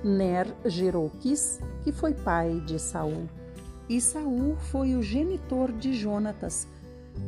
Ner 0.04 0.46
gerou 0.66 1.10
Quis, 1.20 1.58
que 1.82 1.90
foi 1.90 2.12
pai 2.12 2.60
de 2.66 2.78
Saul, 2.78 3.28
e 3.88 4.00
Saul 4.00 4.56
foi 4.56 4.94
o 4.94 5.02
genitor 5.02 5.72
de 5.72 5.94
Jonatas, 5.94 6.68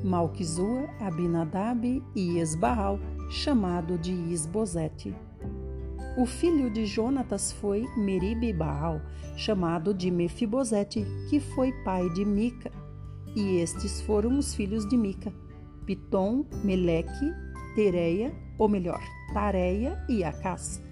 Malquizua, 0.05 0.89
Abinadab 1.01 2.05
e 2.15 2.39
Esbaal, 2.39 2.99
chamado 3.31 3.97
de 3.97 4.13
Isbosete. 4.13 5.17
O 6.19 6.27
filho 6.27 6.71
de 6.71 6.85
Jonatas 6.85 7.53
foi 7.53 7.89
Meribe 7.97 8.53
Baal, 8.53 9.01
chamado 9.37 9.95
de 9.95 10.11
Mefibosete, 10.11 11.07
que 11.31 11.41
foi 11.41 11.73
pai 11.83 12.09
de 12.11 12.25
Mica, 12.25 12.71
e 13.35 13.57
estes 13.57 14.01
foram 14.01 14.39
os 14.39 14.55
filhos 14.55 14.87
de 14.89 14.97
Mica: 14.97 15.33
Pitom, 15.87 16.45
Meleque, 16.65 17.33
Tereia, 17.75 18.35
ou 18.59 18.69
melhor, 18.69 19.01
Tareia 19.33 20.03
e 20.09 20.25
Acás. 20.25 20.83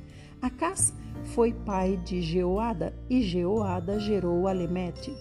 Acás 0.41 0.95
foi 1.35 1.53
pai 1.53 1.97
de 1.97 2.23
Jeoada, 2.23 2.95
e 3.11 3.23
Jeoada 3.23 3.99
gerou 3.99 4.47
Alemete. 4.47 5.15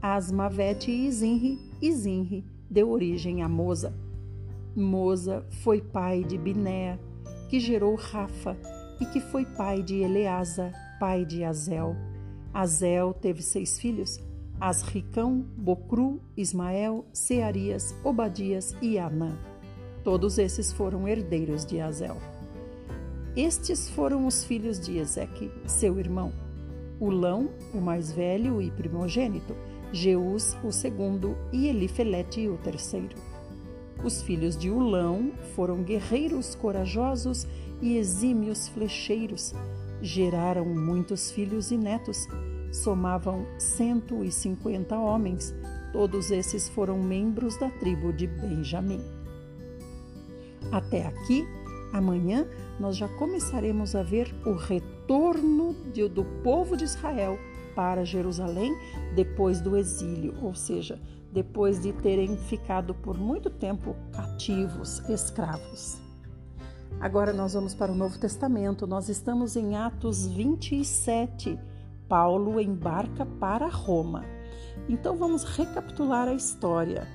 Asmavete 0.00 0.90
e 0.90 1.10
Zinri, 1.10 1.58
e 1.80 1.92
Zinri 1.92 2.44
deu 2.70 2.90
origem 2.90 3.42
a 3.42 3.48
Moza. 3.48 3.94
Moza 4.76 5.44
foi 5.62 5.80
pai 5.80 6.22
de 6.22 6.36
Binéa, 6.36 7.00
que 7.48 7.58
gerou 7.58 7.94
Rafa, 7.94 8.56
e 9.00 9.06
que 9.06 9.20
foi 9.20 9.44
pai 9.44 9.82
de 9.82 10.02
Eleasa, 10.02 10.72
pai 11.00 11.24
de 11.24 11.44
Azel. 11.44 11.96
Azel 12.52 13.14
teve 13.14 13.42
seis 13.42 13.78
filhos, 13.78 14.18
Asricão, 14.60 15.44
Bocru, 15.56 16.20
Ismael, 16.36 17.04
Searias, 17.12 17.94
Obadias 18.02 18.74
e 18.80 18.98
Anã. 18.98 19.36
Todos 20.02 20.38
esses 20.38 20.72
foram 20.72 21.06
herdeiros 21.06 21.64
de 21.66 21.80
Azel. 21.80 22.16
Estes 23.36 23.90
foram 23.90 24.26
os 24.26 24.44
filhos 24.44 24.80
de 24.80 24.96
Ezeque, 24.96 25.50
seu 25.66 25.98
irmão. 25.98 26.32
Ulão, 26.98 27.50
o 27.74 27.78
mais 27.78 28.10
velho 28.10 28.62
e 28.62 28.70
primogênito, 28.70 29.54
Jeus, 29.92 30.56
o 30.64 30.72
segundo, 30.72 31.36
e 31.52 31.66
Elifelete, 31.66 32.48
o 32.48 32.56
terceiro. 32.56 33.14
Os 34.02 34.22
filhos 34.22 34.56
de 34.56 34.70
Ulão 34.70 35.32
foram 35.54 35.82
guerreiros 35.82 36.54
corajosos 36.54 37.46
e 37.82 37.98
exímios 37.98 38.68
flecheiros. 38.68 39.54
Geraram 40.00 40.64
muitos 40.64 41.30
filhos 41.30 41.70
e 41.70 41.76
netos 41.76 42.26
somavam 42.76 43.46
150 43.58 44.96
homens. 44.96 45.54
Todos 45.92 46.30
esses 46.30 46.68
foram 46.68 47.02
membros 47.02 47.58
da 47.58 47.70
tribo 47.70 48.12
de 48.12 48.26
Benjamim. 48.26 49.00
Até 50.70 51.06
aqui, 51.06 51.46
amanhã, 51.92 52.46
nós 52.78 52.96
já 52.96 53.08
começaremos 53.08 53.94
a 53.94 54.02
ver 54.02 54.34
o 54.44 54.52
retorno 54.52 55.74
do 56.12 56.24
povo 56.42 56.76
de 56.76 56.84
Israel 56.84 57.38
para 57.74 58.04
Jerusalém 58.04 58.74
depois 59.14 59.60
do 59.60 59.76
exílio, 59.76 60.34
ou 60.42 60.54
seja, 60.54 61.00
depois 61.32 61.80
de 61.80 61.92
terem 61.92 62.36
ficado 62.36 62.94
por 62.94 63.18
muito 63.18 63.50
tempo 63.50 63.94
cativos, 64.12 65.00
escravos. 65.08 65.98
Agora 67.00 67.32
nós 67.32 67.52
vamos 67.52 67.74
para 67.74 67.92
o 67.92 67.94
Novo 67.94 68.18
Testamento, 68.18 68.86
nós 68.86 69.08
estamos 69.08 69.54
em 69.54 69.76
Atos 69.76 70.26
27 70.26 71.58
Paulo 72.08 72.60
embarca 72.60 73.24
para 73.24 73.66
Roma. 73.68 74.24
Então 74.88 75.16
vamos 75.16 75.44
recapitular 75.44 76.28
a 76.28 76.34
história. 76.34 77.06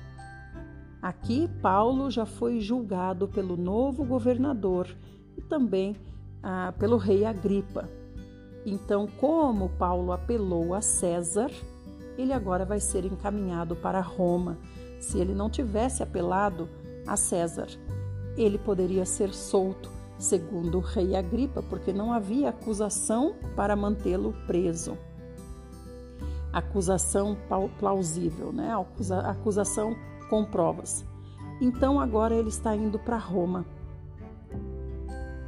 Aqui, 1.00 1.48
Paulo 1.60 2.10
já 2.10 2.24
foi 2.24 2.60
julgado 2.60 3.26
pelo 3.26 3.56
novo 3.56 4.04
governador 4.04 4.88
e 5.36 5.40
também 5.40 5.96
ah, 6.42 6.72
pelo 6.78 6.96
rei 6.96 7.24
Agripa. 7.24 7.88
Então, 8.64 9.08
como 9.18 9.70
Paulo 9.70 10.12
apelou 10.12 10.74
a 10.74 10.80
César, 10.80 11.50
ele 12.16 12.32
agora 12.32 12.64
vai 12.64 12.78
ser 12.78 13.04
encaminhado 13.04 13.74
para 13.74 14.00
Roma. 14.00 14.58
Se 15.00 15.18
ele 15.18 15.34
não 15.34 15.50
tivesse 15.50 16.02
apelado 16.02 16.68
a 17.06 17.16
César, 17.16 17.66
ele 18.36 18.58
poderia 18.58 19.04
ser 19.04 19.34
solto 19.34 19.90
segundo 20.22 20.78
o 20.78 20.80
rei 20.80 21.16
Agripa, 21.16 21.62
porque 21.62 21.92
não 21.92 22.12
havia 22.12 22.50
acusação 22.50 23.34
para 23.56 23.74
mantê-lo 23.74 24.32
preso. 24.46 24.96
Acusação 26.52 27.36
plausível, 27.78 28.52
né? 28.52 28.70
Acusação 29.24 29.96
com 30.30 30.44
provas. 30.44 31.04
Então 31.60 31.98
agora 31.98 32.34
ele 32.34 32.48
está 32.48 32.74
indo 32.76 32.98
para 32.98 33.16
Roma. 33.16 33.66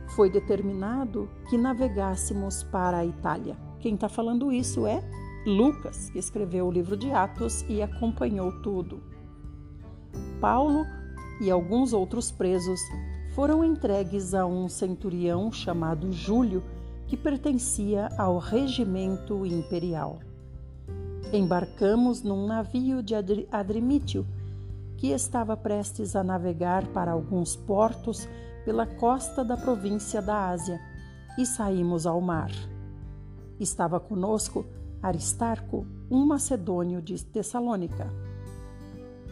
Foi 0.08 0.30
determinado 0.30 1.28
que 1.48 1.56
navegássemos 1.56 2.62
para 2.64 2.98
a 2.98 3.06
Itália. 3.06 3.56
Quem 3.80 3.94
está 3.94 4.08
falando 4.08 4.52
isso 4.52 4.87
é 4.87 5.02
Lucas, 5.46 6.10
que 6.10 6.18
escreveu 6.18 6.66
o 6.66 6.72
livro 6.72 6.96
de 6.96 7.12
Atos 7.12 7.64
e 7.68 7.82
acompanhou 7.82 8.50
tudo. 8.62 9.02
Paulo 10.40 10.84
e 11.40 11.50
alguns 11.50 11.92
outros 11.92 12.30
presos 12.30 12.80
foram 13.35 13.64
entregues 13.64 14.33
a 14.33 14.47
um 14.47 14.68
centurião 14.68 15.51
chamado 15.51 16.12
Júlio, 16.12 16.62
que 17.07 17.16
pertencia 17.16 18.09
ao 18.16 18.38
regimento 18.38 19.44
imperial. 19.44 20.20
Embarcamos 21.33 22.23
num 22.23 22.47
navio 22.47 23.03
de 23.03 23.14
Adrimítio, 23.51 24.25
que 24.97 25.09
estava 25.09 25.57
prestes 25.57 26.14
a 26.14 26.23
navegar 26.23 26.87
para 26.88 27.11
alguns 27.11 27.57
portos 27.57 28.29
pela 28.64 28.87
costa 28.87 29.44
da 29.44 29.57
província 29.57 30.23
da 30.23 30.49
Ásia, 30.51 30.81
e 31.37 31.44
saímos 31.44 32.07
ao 32.07 32.20
mar. 32.20 32.53
Estava 33.59 33.99
conosco 33.99 34.64
Aristarco, 35.03 35.85
um 36.09 36.25
macedônio 36.25 37.03
de 37.03 37.23
Tessalônica. 37.25 38.23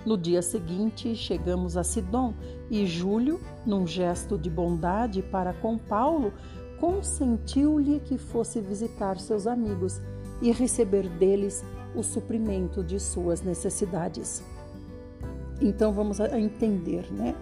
No 0.04 0.18
dia 0.18 0.42
seguinte, 0.42 1.14
chegamos 1.14 1.76
a 1.76 1.84
Sidom 1.84 2.34
e 2.68 2.86
Júlio, 2.86 3.40
num 3.64 3.86
gesto 3.86 4.36
de 4.36 4.50
bondade 4.50 5.22
para 5.22 5.52
com 5.52 5.78
Paulo, 5.78 6.32
consentiu-lhe 6.80 8.00
que 8.00 8.18
fosse 8.18 8.60
visitar 8.60 9.18
seus 9.18 9.46
amigos 9.46 10.00
e 10.40 10.50
receber 10.50 11.08
deles 11.08 11.64
o 11.94 12.02
suprimento 12.02 12.82
de 12.82 12.98
suas 12.98 13.42
necessidades. 13.42 14.42
Então 15.60 15.92
vamos 15.92 16.18
entender, 16.18 17.06
né? 17.12 17.36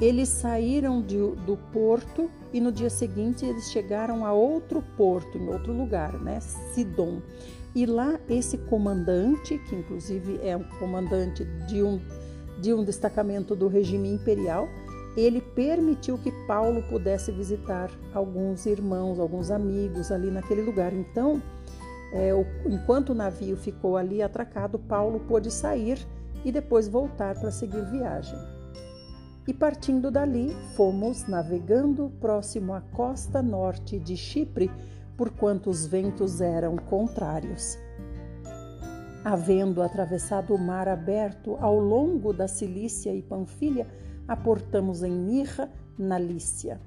Eles 0.00 0.30
saíram 0.30 1.02
de, 1.02 1.18
do 1.18 1.58
porto 1.70 2.30
e 2.54 2.60
no 2.60 2.72
dia 2.72 2.88
seguinte 2.88 3.44
eles 3.44 3.70
chegaram 3.70 4.24
a 4.24 4.32
outro 4.32 4.82
porto, 4.96 5.36
em 5.36 5.46
outro 5.48 5.74
lugar, 5.74 6.18
né? 6.18 6.40
Sidom. 6.40 7.20
E 7.74 7.86
lá 7.86 8.18
esse 8.28 8.58
comandante, 8.58 9.58
que 9.58 9.76
inclusive 9.76 10.40
é 10.42 10.56
um 10.56 10.64
comandante 10.78 11.44
de 11.68 11.82
um, 11.82 12.00
de 12.60 12.74
um 12.74 12.82
destacamento 12.82 13.54
do 13.54 13.68
regime 13.68 14.08
imperial, 14.08 14.68
ele 15.16 15.40
permitiu 15.40 16.18
que 16.18 16.32
Paulo 16.46 16.82
pudesse 16.88 17.32
visitar 17.32 17.90
alguns 18.14 18.66
irmãos, 18.66 19.18
alguns 19.18 19.50
amigos 19.50 20.10
ali 20.10 20.30
naquele 20.30 20.62
lugar. 20.62 20.92
Então, 20.92 21.42
é, 22.12 22.34
o, 22.34 22.44
enquanto 22.66 23.10
o 23.10 23.14
navio 23.14 23.56
ficou 23.56 23.96
ali 23.96 24.22
atracado, 24.22 24.78
Paulo 24.78 25.20
pôde 25.20 25.50
sair 25.50 25.98
e 26.44 26.50
depois 26.50 26.88
voltar 26.88 27.38
para 27.38 27.50
seguir 27.50 27.84
viagem. 27.90 28.38
E 29.46 29.54
partindo 29.54 30.10
dali, 30.10 30.54
fomos 30.76 31.26
navegando 31.26 32.12
próximo 32.20 32.72
à 32.72 32.80
costa 32.80 33.42
norte 33.42 33.98
de 33.98 34.16
Chipre, 34.16 34.70
porquanto 35.20 35.68
os 35.68 35.84
ventos 35.84 36.40
eram 36.40 36.76
contrários. 36.76 37.78
Havendo 39.22 39.82
atravessado 39.82 40.54
o 40.54 40.58
mar 40.58 40.88
aberto 40.88 41.58
ao 41.60 41.78
longo 41.78 42.32
da 42.32 42.48
Cilícia 42.48 43.14
e 43.14 43.20
Panfilha, 43.20 43.86
aportamos 44.26 45.02
em 45.02 45.12
Mirra, 45.12 45.70
na 45.98 46.18
Lícia. 46.18 46.80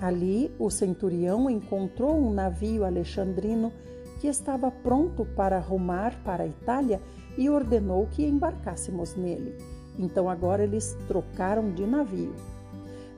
Ali, 0.00 0.52
o 0.58 0.68
centurião 0.68 1.48
encontrou 1.48 2.18
um 2.18 2.32
navio 2.34 2.84
alexandrino 2.84 3.72
que 4.18 4.26
estava 4.26 4.68
pronto 4.68 5.24
para 5.24 5.60
rumar 5.60 6.20
para 6.24 6.42
a 6.42 6.48
Itália 6.48 7.00
e 7.36 7.48
ordenou 7.48 8.08
que 8.08 8.26
embarcássemos 8.26 9.14
nele. 9.14 9.56
Então 9.96 10.28
agora 10.28 10.64
eles 10.64 10.98
trocaram 11.06 11.70
de 11.70 11.86
navio. 11.86 12.34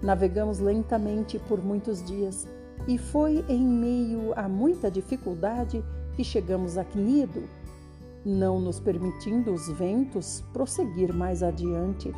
Navegamos 0.03 0.59
lentamente 0.59 1.39
por 1.39 1.65
muitos 1.65 2.05
dias 2.05 2.47
e 2.87 2.99
foi 2.99 3.45
em 3.49 3.67
meio 3.67 4.33
a 4.37 4.49
muita 4.49 4.91
dificuldade 4.91 5.85
que 6.15 6.25
chegamos 6.25 6.77
a 6.77 6.85
Cnido, 6.85 7.43
não 8.25 8.61
nos 8.61 8.79
permitindo 8.79 9.53
os 9.53 9.69
ventos 9.73 10.45
prosseguir 10.53 11.15
mais 11.15 11.43
adiante. 11.43 12.13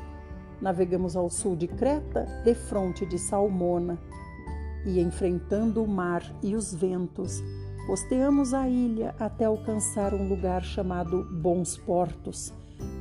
Navegamos 0.60 1.16
ao 1.16 1.28
sul 1.30 1.56
de 1.56 1.68
Creta, 1.68 2.26
de 2.44 2.54
fronte 2.54 3.04
de 3.06 3.18
Salmona, 3.18 3.98
e 4.84 5.00
enfrentando 5.00 5.82
o 5.82 5.88
mar 5.88 6.22
e 6.42 6.56
os 6.56 6.74
ventos, 6.74 7.42
Costeamos 7.86 8.54
a 8.54 8.68
ilha 8.68 9.14
até 9.18 9.44
alcançar 9.44 10.14
um 10.14 10.28
lugar 10.28 10.62
chamado 10.62 11.24
Bons 11.24 11.76
Portos, 11.76 12.52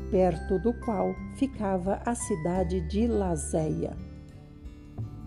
perto 0.10 0.58
do 0.58 0.74
qual 0.74 1.13
ficava 1.36 2.02
a 2.04 2.15
cidade 2.15 2.82
de 2.89 3.06
Lazéia. 3.06 3.95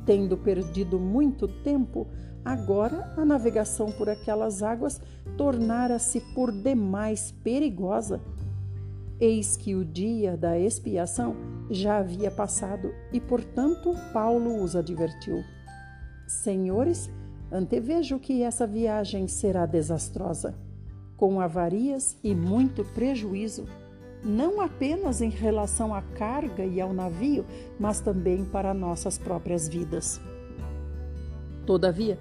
Tendo 0.07 0.37
perdido 0.37 0.99
muito 0.99 1.49
tempo, 1.49 2.07
agora 2.45 3.13
a 3.17 3.25
navegação 3.25 3.91
por 3.93 4.09
aquelas 4.09 4.63
águas 4.63 5.01
tornara-se 5.37 6.21
por 6.35 6.53
demais 6.53 7.33
perigosa. 7.43 8.21
Eis 9.21 9.57
que 9.57 9.75
o 9.75 9.85
dia 9.85 10.37
da 10.37 10.59
expiação 10.59 11.37
já 11.71 11.99
havia 11.99 12.31
passado 12.31 12.93
e, 13.13 13.21
portanto, 13.21 13.95
Paulo 14.13 14.63
os 14.63 14.77
advertiu: 14.77 15.43
Senhores, 16.27 17.11
Antevejo 17.55 18.19
que 18.19 18.43
essa 18.43 18.67
viagem 18.67 19.29
será 19.29 19.65
desastrosa, 19.65 20.57
com 21.17 21.41
avarias 21.41 22.17
e 22.25 22.35
muito 22.35 22.85
prejuízo, 22.85 23.65
não 24.25 24.61
apenas 24.61 25.21
em 25.21 25.29
relação 25.29 25.95
à 25.95 26.01
carga 26.01 26.65
e 26.65 26.81
ao 26.81 26.93
navio, 26.93 27.45
mas 27.79 28.01
também 28.01 28.45
para 28.45 28.73
nossas 28.73 29.19
próprias 29.19 29.69
vidas. 29.69 30.21
Todavia, 31.67 32.19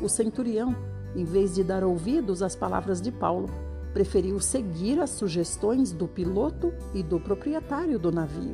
o 0.00 0.08
centurião, 0.08 0.76
em 1.14 1.24
vez 1.24 1.54
de 1.54 1.64
dar 1.64 1.82
ouvidos 1.82 2.42
às 2.42 2.54
palavras 2.54 3.00
de 3.00 3.10
Paulo, 3.10 3.48
preferiu 3.94 4.38
seguir 4.38 5.00
as 5.00 5.10
sugestões 5.10 5.92
do 5.92 6.06
piloto 6.06 6.72
e 6.92 7.02
do 7.02 7.18
proprietário 7.18 7.98
do 7.98 8.12
navio. 8.12 8.52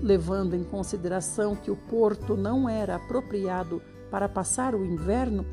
Levando 0.00 0.54
em 0.54 0.62
consideração 0.62 1.56
que 1.56 1.72
o 1.72 1.76
porto 1.76 2.36
não 2.36 2.68
era 2.68 2.94
apropriado 2.94 3.82
para 4.12 4.28
passar 4.28 4.76
o 4.76 4.84
inverno, 4.84 5.44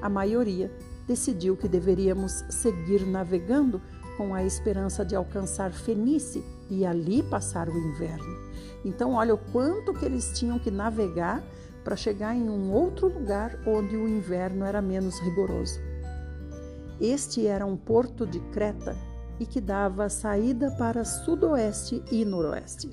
a 0.00 0.08
maioria 0.08 0.70
decidiu 1.06 1.54
que 1.54 1.68
deveríamos 1.68 2.44
seguir 2.48 3.06
navegando 3.06 3.80
com 4.16 4.34
a 4.34 4.44
esperança 4.44 5.04
de 5.04 5.14
alcançar 5.16 5.72
Fenice 5.72 6.44
e 6.70 6.84
ali 6.84 7.22
passar 7.22 7.68
o 7.68 7.76
inverno. 7.76 8.36
Então, 8.84 9.14
olha 9.14 9.34
o 9.34 9.38
quanto 9.38 9.92
que 9.92 10.04
eles 10.04 10.38
tinham 10.38 10.58
que 10.58 10.70
navegar 10.70 11.42
para 11.82 11.96
chegar 11.96 12.34
em 12.34 12.48
um 12.48 12.72
outro 12.72 13.08
lugar 13.08 13.58
onde 13.66 13.96
o 13.96 14.08
inverno 14.08 14.64
era 14.64 14.80
menos 14.80 15.18
rigoroso. 15.20 15.80
Este 17.00 17.46
era 17.46 17.66
um 17.66 17.76
porto 17.76 18.26
de 18.26 18.40
Creta 18.40 18.96
e 19.38 19.46
que 19.46 19.60
dava 19.60 20.08
saída 20.08 20.70
para 20.72 21.04
sudoeste 21.04 22.02
e 22.10 22.24
noroeste. 22.24 22.90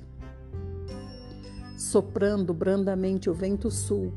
Soprando 1.76 2.52
brandamente 2.52 3.30
o 3.30 3.34
vento 3.34 3.70
sul, 3.70 4.12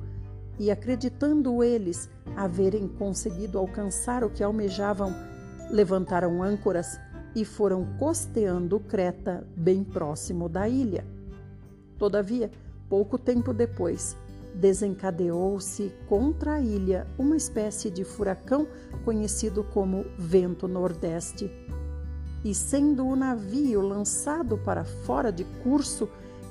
e 0.58 0.72
acreditando 0.72 1.64
eles 1.64 2.10
haverem 2.36 2.88
conseguido 2.88 3.58
alcançar 3.58 4.24
o 4.24 4.30
que 4.30 4.44
almejavam, 4.44 5.14
levantaram 5.70 6.42
âncoras 6.42 7.00
e 7.36 7.44
foram 7.44 7.86
costeando 8.00 8.80
Creta 8.80 9.46
bem 9.56 9.84
próximo 9.84 10.48
da 10.48 10.70
ilha. 10.70 11.06
Todavia, 11.98 12.50
pouco 12.90 13.18
tempo 13.18 13.54
depois, 13.54 14.16
desencadeou-se 14.54 15.92
contra 16.08 16.54
a 16.54 16.62
ilha 16.62 17.06
uma 17.18 17.36
espécie 17.36 17.90
de 17.90 18.04
furacão 18.04 18.68
conhecido 19.04 19.64
como 19.64 20.06
vento 20.18 20.68
nordeste. 20.68 21.52
E 22.44 22.54
sendo 22.54 23.06
o 23.06 23.16
navio 23.16 23.82
lançado 23.82 24.58
para 24.58 24.86
fora 24.86 25.32
de 25.32 25.44
curso 25.64 26.08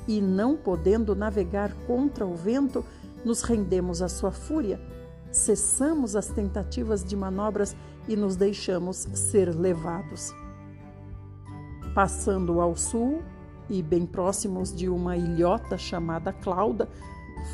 e 0.07 0.21
não 0.21 0.57
podendo 0.57 1.15
navegar 1.15 1.73
contra 1.87 2.27
o 2.27 2.35
vento, 2.35 2.85
nos 3.25 3.43
rendemos 3.43 4.03
à 4.03 4.09
sua 4.09 4.31
fúria, 4.31 4.79
cessamos 5.33 6.15
as 6.15 6.27
tentativas 6.29 7.03
de 7.03 7.17
manobras 7.17 7.75
e 8.09 8.17
nos 8.17 8.37
deixamos 8.37 9.09
ser 9.15 9.55
levados. 9.55 10.33
Passando 11.95 12.61
ao 12.61 12.77
sul 12.77 13.23
e 13.69 13.83
bem 13.83 14.05
próximos 14.05 14.75
de 14.75 14.89
uma 14.89 15.17
ilhota 15.17 15.79
chamada 15.79 16.33
Clauda, 16.33 16.89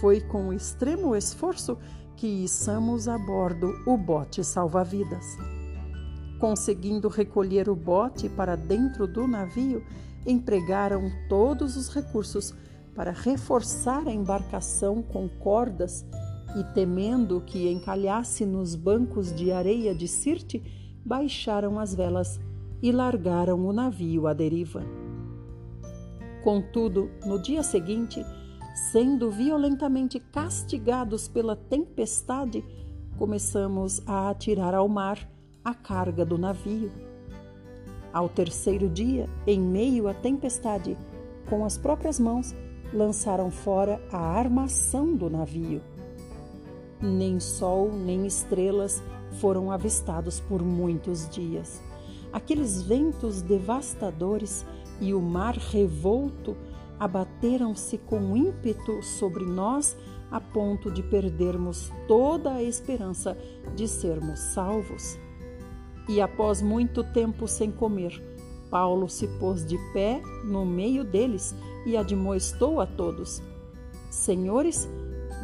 foi 0.00 0.20
com 0.20 0.52
extremo 0.52 1.14
esforço 1.14 1.76
que 2.16 2.26
içamos 2.44 3.08
a 3.08 3.16
bordo 3.16 3.74
o 3.86 3.96
bote 3.96 4.44
salva-vidas. 4.44 5.36
Conseguindo 6.38 7.08
recolher 7.08 7.68
o 7.68 7.76
bote 7.76 8.28
para 8.28 8.56
dentro 8.56 9.06
do 9.06 9.26
navio, 9.26 9.84
empregaram 10.26 11.10
todos 11.28 11.76
os 11.76 11.88
recursos 11.94 12.54
para 12.94 13.12
reforçar 13.12 14.06
a 14.06 14.12
embarcação 14.12 15.02
com 15.02 15.28
cordas 15.28 16.04
e, 16.56 16.64
temendo 16.74 17.40
que 17.40 17.68
encalhasse 17.68 18.44
nos 18.44 18.74
bancos 18.74 19.32
de 19.32 19.52
areia 19.52 19.94
de 19.94 20.08
Sirte, 20.08 20.62
baixaram 21.04 21.78
as 21.78 21.94
velas 21.94 22.40
e 22.82 22.90
largaram 22.92 23.64
o 23.66 23.72
navio 23.72 24.26
à 24.26 24.32
deriva. 24.32 24.82
Contudo, 26.42 27.10
no 27.24 27.40
dia 27.40 27.62
seguinte, 27.62 28.24
sendo 28.90 29.30
violentamente 29.30 30.18
castigados 30.18 31.28
pela 31.28 31.54
tempestade, 31.54 32.64
começamos 33.18 34.02
a 34.06 34.30
atirar 34.30 34.74
ao 34.74 34.88
mar 34.88 35.28
a 35.62 35.74
carga 35.74 36.24
do 36.24 36.38
navio. 36.38 36.90
Ao 38.12 38.28
terceiro 38.28 38.88
dia, 38.88 39.28
em 39.46 39.60
meio 39.60 40.08
à 40.08 40.14
tempestade, 40.14 40.96
com 41.48 41.64
as 41.64 41.76
próprias 41.76 42.18
mãos, 42.18 42.54
lançaram 42.92 43.50
fora 43.50 44.00
a 44.10 44.18
armação 44.18 45.14
do 45.14 45.28
navio. 45.28 45.82
Nem 47.00 47.40
sol 47.40 47.92
nem 47.92 48.26
estrelas 48.26 49.02
foram 49.40 49.70
avistados 49.70 50.40
por 50.40 50.62
muitos 50.62 51.28
dias. 51.28 51.82
Aqueles 52.32 52.82
ventos 52.82 53.42
devastadores 53.42 54.64
e 55.00 55.14
o 55.14 55.20
mar 55.20 55.56
revolto 55.56 56.56
abateram-se 56.98 57.96
com 57.96 58.36
ímpeto 58.36 59.02
sobre 59.02 59.44
nós 59.44 59.96
a 60.30 60.40
ponto 60.40 60.90
de 60.90 61.02
perdermos 61.02 61.90
toda 62.06 62.52
a 62.52 62.62
esperança 62.62 63.36
de 63.74 63.88
sermos 63.88 64.38
salvos. 64.38 65.18
E 66.08 66.20
após 66.20 66.60
muito 66.60 67.02
tempo 67.02 67.48
sem 67.48 67.70
comer, 67.70 68.22
Paulo 68.70 69.08
se 69.08 69.26
pôs 69.38 69.66
de 69.66 69.76
pé 69.92 70.22
no 70.44 70.64
meio 70.64 71.02
deles 71.02 71.54
e 71.84 71.96
admoestou 71.96 72.80
a 72.80 72.86
todos: 72.86 73.42
Senhores, 74.10 74.88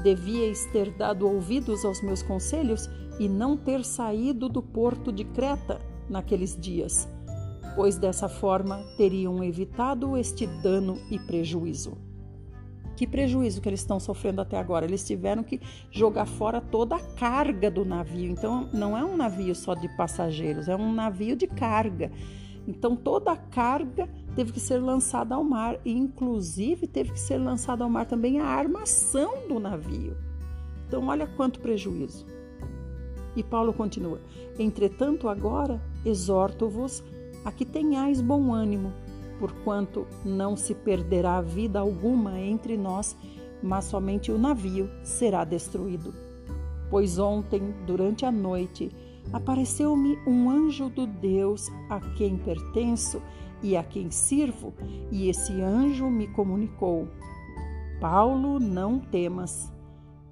devíeis 0.06 0.64
ter 0.66 0.92
dado 0.92 1.28
ouvidos 1.28 1.84
aos 1.84 2.00
meus 2.00 2.22
conselhos 2.22 2.88
e 3.18 3.28
não 3.28 3.56
ter 3.56 3.84
saído 3.84 4.48
do 4.48 4.62
porto 4.62 5.10
de 5.10 5.24
Creta 5.24 5.80
naqueles 6.08 6.56
dias, 6.56 7.08
pois 7.74 7.98
dessa 7.98 8.28
forma 8.28 8.84
teriam 8.96 9.42
evitado 9.42 10.16
este 10.16 10.46
dano 10.46 10.96
e 11.10 11.18
prejuízo. 11.18 11.98
Que 12.94 13.04
prejuízo 13.04 13.60
que 13.60 13.68
eles 13.68 13.80
estão 13.80 13.98
sofrendo 13.98 14.40
até 14.40 14.56
agora? 14.56 14.86
Eles 14.86 15.04
tiveram 15.04 15.42
que 15.42 15.60
jogar 15.90 16.26
fora 16.26 16.60
toda 16.60 16.94
a 16.94 17.00
carga 17.16 17.68
do 17.68 17.84
navio. 17.84 18.30
Então, 18.30 18.70
não 18.72 18.96
é 18.96 19.04
um 19.04 19.16
navio 19.16 19.56
só 19.56 19.74
de 19.74 19.88
passageiros, 19.96 20.68
é 20.68 20.76
um 20.76 20.92
navio 20.92 21.34
de 21.34 21.48
carga. 21.48 22.12
Então, 22.68 22.94
toda 22.94 23.32
a 23.32 23.36
carga 23.36 24.08
teve 24.36 24.52
que 24.52 24.60
ser 24.60 24.78
lançada 24.78 25.34
ao 25.34 25.42
mar, 25.42 25.80
e 25.84 25.90
inclusive 25.90 26.86
teve 26.86 27.12
que 27.12 27.20
ser 27.20 27.38
lançada 27.38 27.82
ao 27.82 27.90
mar 27.90 28.06
também 28.06 28.38
a 28.38 28.46
armação 28.46 29.48
do 29.48 29.58
navio. 29.58 30.16
Então, 30.86 31.08
olha 31.08 31.26
quanto 31.26 31.58
prejuízo. 31.58 32.24
E 33.34 33.42
Paulo 33.42 33.72
continua: 33.72 34.20
Entretanto, 34.58 35.28
agora 35.28 35.82
exorto-vos 36.04 37.02
a 37.44 37.50
que 37.50 37.64
tenhais 37.64 38.20
bom 38.20 38.54
ânimo 38.54 38.92
porquanto 39.38 40.06
não 40.24 40.56
se 40.56 40.74
perderá 40.74 41.40
vida 41.40 41.80
alguma 41.80 42.38
entre 42.40 42.76
nós, 42.76 43.16
mas 43.62 43.84
somente 43.84 44.30
o 44.30 44.38
navio 44.38 44.90
será 45.02 45.44
destruído. 45.44 46.14
Pois 46.90 47.18
ontem, 47.18 47.74
durante 47.86 48.24
a 48.24 48.32
noite, 48.32 48.90
apareceu-me 49.32 50.16
um 50.26 50.48
anjo 50.48 50.88
do 50.88 51.06
Deus 51.06 51.68
a 51.90 52.00
quem 52.16 52.36
pertenço 52.36 53.20
e 53.62 53.76
a 53.76 53.82
quem 53.82 54.10
sirvo, 54.10 54.74
e 55.10 55.28
esse 55.28 55.60
anjo 55.60 56.08
me 56.08 56.26
comunicou: 56.28 57.08
Paulo, 58.00 58.58
não 58.58 58.98
temas. 58.98 59.72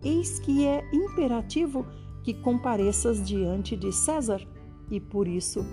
Eis 0.03 0.39
que 0.39 0.67
é 0.67 0.85
imperativo 0.93 1.87
que 2.23 2.35
compareças 2.35 3.27
diante 3.27 3.77
de 3.77 3.93
César, 3.93 4.47
e 4.91 5.01
por 5.01 5.27
isso 5.27 5.65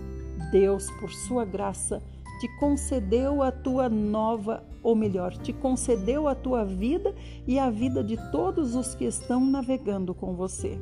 Deus, 0.51 0.89
por 0.99 1.11
sua 1.11 1.45
graça, 1.45 2.01
te 2.39 2.47
concedeu 2.59 3.43
a 3.43 3.51
tua 3.51 3.87
nova, 3.87 4.63
ou 4.81 4.95
melhor, 4.95 5.37
te 5.37 5.53
concedeu 5.53 6.27
a 6.27 6.33
tua 6.33 6.65
vida 6.65 7.13
e 7.45 7.59
a 7.59 7.69
vida 7.69 8.03
de 8.03 8.17
todos 8.31 8.73
os 8.73 8.95
que 8.95 9.05
estão 9.05 9.45
navegando 9.45 10.13
com 10.13 10.33
você. 10.33 10.79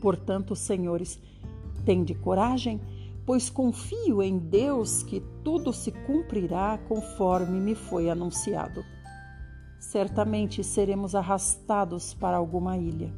Portanto, 0.00 0.54
senhores, 0.54 1.20
tende 1.84 2.14
coragem, 2.14 2.80
pois 3.26 3.50
confio 3.50 4.22
em 4.22 4.38
Deus 4.38 5.02
que 5.02 5.20
tudo 5.42 5.72
se 5.72 5.90
cumprirá 5.90 6.78
conforme 6.88 7.60
me 7.60 7.74
foi 7.74 8.08
anunciado. 8.08 8.84
Certamente 9.80 10.62
seremos 10.62 11.14
arrastados 11.14 12.14
para 12.14 12.36
alguma 12.36 12.78
ilha. 12.78 13.12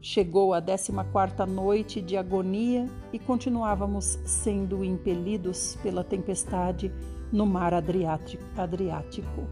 Chegou 0.00 0.52
a 0.52 0.60
décima 0.60 1.04
quarta 1.04 1.46
noite 1.46 2.02
de 2.02 2.16
agonia 2.16 2.88
e 3.12 3.18
continuávamos 3.18 4.18
sendo 4.24 4.84
impelidos 4.84 5.78
pela 5.82 6.04
tempestade 6.04 6.92
no 7.32 7.46
mar 7.46 7.72
Adriático. 7.72 9.46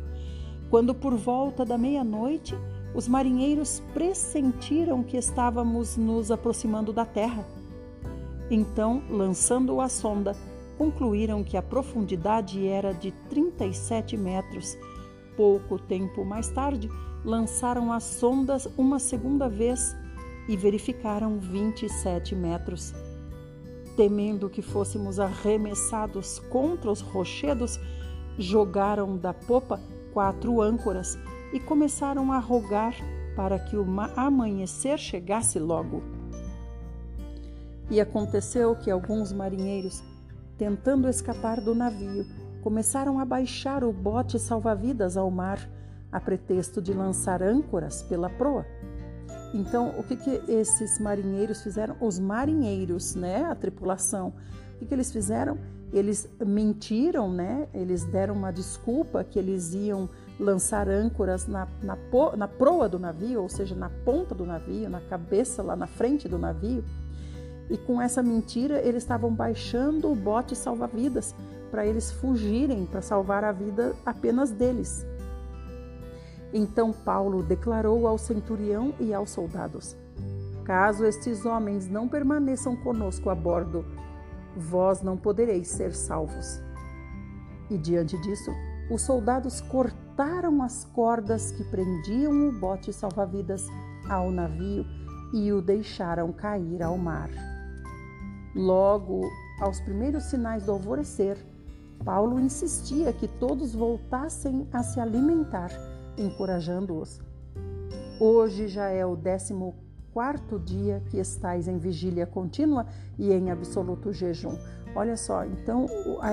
Quando, 0.69 0.95
por 0.95 1.15
volta 1.15 1.65
da 1.65 1.79
meia-noite, 1.79 2.55
os 2.95 3.09
marinheiros 3.09 3.81
pressentiram 3.95 5.03
que 5.03 5.17
estávamos 5.17 5.97
nos 5.97 6.31
aproximando 6.31 6.93
da 6.93 7.05
terra. 7.05 7.60
Então, 8.51 9.03
lançando 9.09 9.81
a 9.81 9.89
sonda, 9.89 10.37
concluíram 10.77 11.45
que 11.45 11.57
a 11.57 11.63
profundidade 11.63 12.67
era 12.67 12.93
de 12.93 13.13
37 13.29 14.17
metros. 14.17 14.77
Pouco 15.37 15.79
tempo 15.79 16.25
mais 16.25 16.49
tarde, 16.49 16.91
lançaram 17.25 17.93
as 17.93 18.03
sondas 18.03 18.67
uma 18.77 18.99
segunda 18.99 19.49
vez 19.49 19.95
e 20.49 20.57
verificaram 20.57 21.39
27 21.39 22.35
metros. 22.35 22.93
Temendo 23.97 24.51
que 24.51 24.63
fôssemos 24.63 25.21
arremessados 25.21 26.41
contra 26.51 26.91
os 26.91 27.01
rochedos, 27.01 27.79
jogaram 28.37 29.17
da 29.17 29.33
popa 29.33 29.81
quatro 30.13 30.61
âncoras 30.61 31.17
e 31.53 31.61
começaram 31.61 32.33
a 32.33 32.39
rogar 32.39 32.97
para 33.37 33.59
que 33.59 33.77
o 33.77 33.87
amanhecer 34.17 34.99
chegasse 34.99 35.59
logo. 35.59 36.03
E 37.91 38.01
aconteceu 38.01 38.77
que 38.77 38.91
alguns 38.91 39.33
marinheiros, 39.33 40.03
tentando 40.57 41.09
escapar 41.09 41.61
do 41.61 41.75
navio, 41.75 42.25
começaram 42.63 43.19
a 43.19 43.25
baixar 43.25 43.83
o 43.83 43.93
bote 43.93 44.39
salva-vidas 44.39 45.17
ao 45.17 45.31
mar, 45.31 45.59
a 46.13 46.21
pretexto 46.21 46.81
de 46.81 46.93
lançar 46.93 47.43
âncoras 47.43 48.03
pela 48.03 48.31
proa. 48.31 48.65
Então, 49.53 49.93
o 49.99 50.05
que, 50.05 50.17
que 50.17 50.31
esses 50.49 51.01
marinheiros 51.01 51.63
fizeram? 51.63 51.97
Os 52.01 52.19
marinheiros, 52.19 53.15
né, 53.15 53.45
a 53.45 53.55
tripulação, 53.55 54.33
o 54.75 54.79
que, 54.79 54.87
que 54.87 54.95
eles 54.95 55.11
fizeram? 55.11 55.59
Eles 55.93 56.29
mentiram, 56.45 57.33
né? 57.33 57.67
Eles 57.75 58.05
deram 58.05 58.35
uma 58.35 58.53
desculpa 58.53 59.25
que 59.25 59.39
eles 59.39 59.75
iam 59.75 60.09
lançar 60.39 60.89
âncoras 60.89 61.49
na, 61.49 61.67
na, 61.83 61.99
na 62.37 62.49
proa 62.49 62.89
do 62.89 62.99
navio, 62.99 63.43
ou 63.43 63.49
seja, 63.49 63.75
na 63.75 63.91
ponta 63.91 64.35
do 64.35 64.47
navio, 64.47 64.89
na 64.89 65.01
cabeça 65.01 65.63
lá 65.63 65.75
na 65.75 65.89
frente 65.89 66.29
do 66.29 66.39
navio. 66.39 66.85
E 67.71 67.79
com 67.79 68.03
essa 68.03 68.21
mentira, 68.23 68.81
eles 68.81 69.05
estavam 69.05 69.33
baixando 69.33 70.11
o 70.11 70.17
bote 70.17 70.57
salva-vidas 70.57 71.35
para 71.71 71.87
eles 71.87 72.11
fugirem, 72.11 72.85
para 72.85 73.01
salvar 73.01 73.45
a 73.45 73.53
vida 73.53 73.95
apenas 74.05 74.51
deles. 74.51 75.07
Então 76.53 76.93
Paulo 76.93 77.45
declarou 77.45 78.09
ao 78.09 78.19
centurião 78.19 78.93
e 78.99 79.15
aos 79.15 79.31
soldados: 79.31 79.97
Caso 80.65 81.05
estes 81.05 81.47
homens 81.47 81.89
não 81.89 82.09
permaneçam 82.09 82.75
conosco 82.75 83.31
a 83.31 83.35
bordo, 83.37 83.85
vós 84.57 85.01
não 85.01 85.17
podereis 85.17 85.69
ser 85.69 85.95
salvos. 85.95 86.61
E 87.71 87.79
diante 87.79 88.21
disso, 88.21 88.51
os 88.91 89.03
soldados 89.03 89.61
cortaram 89.61 90.61
as 90.61 90.85
cordas 90.87 91.53
que 91.53 91.63
prendiam 91.63 92.49
o 92.49 92.53
bote 92.53 92.93
salva-vidas 92.93 93.65
ao 94.09 94.33
navio 94.33 94.85
e 95.33 95.53
o 95.53 95.63
deixaram 95.63 96.33
cair 96.33 96.83
ao 96.83 96.99
mar. 96.99 97.31
Logo, 98.55 99.23
aos 99.61 99.81
primeiros 99.81 100.25
sinais 100.25 100.65
do 100.65 100.73
alvorecer, 100.73 101.37
Paulo 102.05 102.41
insistia 102.41 103.13
que 103.13 103.29
todos 103.29 103.75
voltassem 103.75 104.67
a 104.73 104.83
se 104.83 104.99
alimentar 104.99 105.71
encorajando-os. 106.17 107.21
Hoje 108.19 108.69
já 108.69 108.89
é 108.89 109.05
o 109.05 109.17
décimo 109.17 109.75
quarto 110.13 110.59
dia 110.59 111.03
que 111.09 111.19
estais 111.19 111.69
em 111.69 111.79
vigília 111.79 112.27
contínua 112.27 112.87
e 113.19 113.33
em 113.33 113.51
absoluto 113.51 114.13
jejum. 114.13 114.57
Olha 114.95 115.17
só, 115.17 115.45
então 115.45 115.87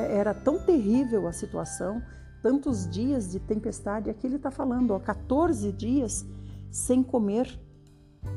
era 0.09 0.33
tão 0.33 0.59
terrível 0.59 1.27
a 1.27 1.31
situação, 1.31 2.01
tantos 2.41 2.89
dias 2.89 3.31
de 3.31 3.39
tempestade, 3.39 4.09
aqui 4.09 4.25
ele 4.25 4.37
está 4.37 4.49
falando, 4.49 4.91
ó, 4.91 4.99
14 4.99 5.71
dias 5.71 6.25
sem 6.71 7.03
comer. 7.03 7.47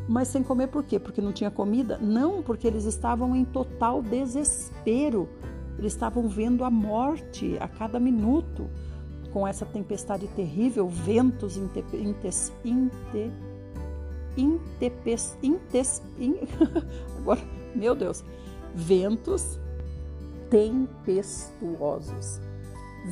Mas 0.09 0.29
sem 0.29 0.43
comer 0.43 0.69
por 0.69 0.83
quê? 0.85 0.99
Porque 0.99 1.21
não 1.21 1.33
tinha 1.33 1.51
comida? 1.51 1.99
Não, 1.99 2.43
porque 2.43 2.67
eles 2.67 2.85
estavam 2.85 3.35
em 3.37 3.45
total 3.45 4.03
desespero. 4.03 5.29
Eles 5.79 5.93
estavam 5.93 6.29
vendo 6.29 6.65
a 6.65 6.71
morte 6.71 7.57
a 7.61 7.69
cada 7.69 7.99
minuto 7.99 8.69
com 9.33 9.47
essa 9.47 9.65
tempestade 9.65 10.27
terrível, 10.29 10.89
ventos 10.89 11.57
intes, 11.57 12.53
inte, 12.65 13.31
intepes, 14.37 15.39
intes, 15.43 16.03
in, 16.19 16.37
agora, 17.19 17.41
meu 17.75 17.95
Deus, 17.95 18.25
ventos 18.75 19.59
tempestuosos. 20.51 22.41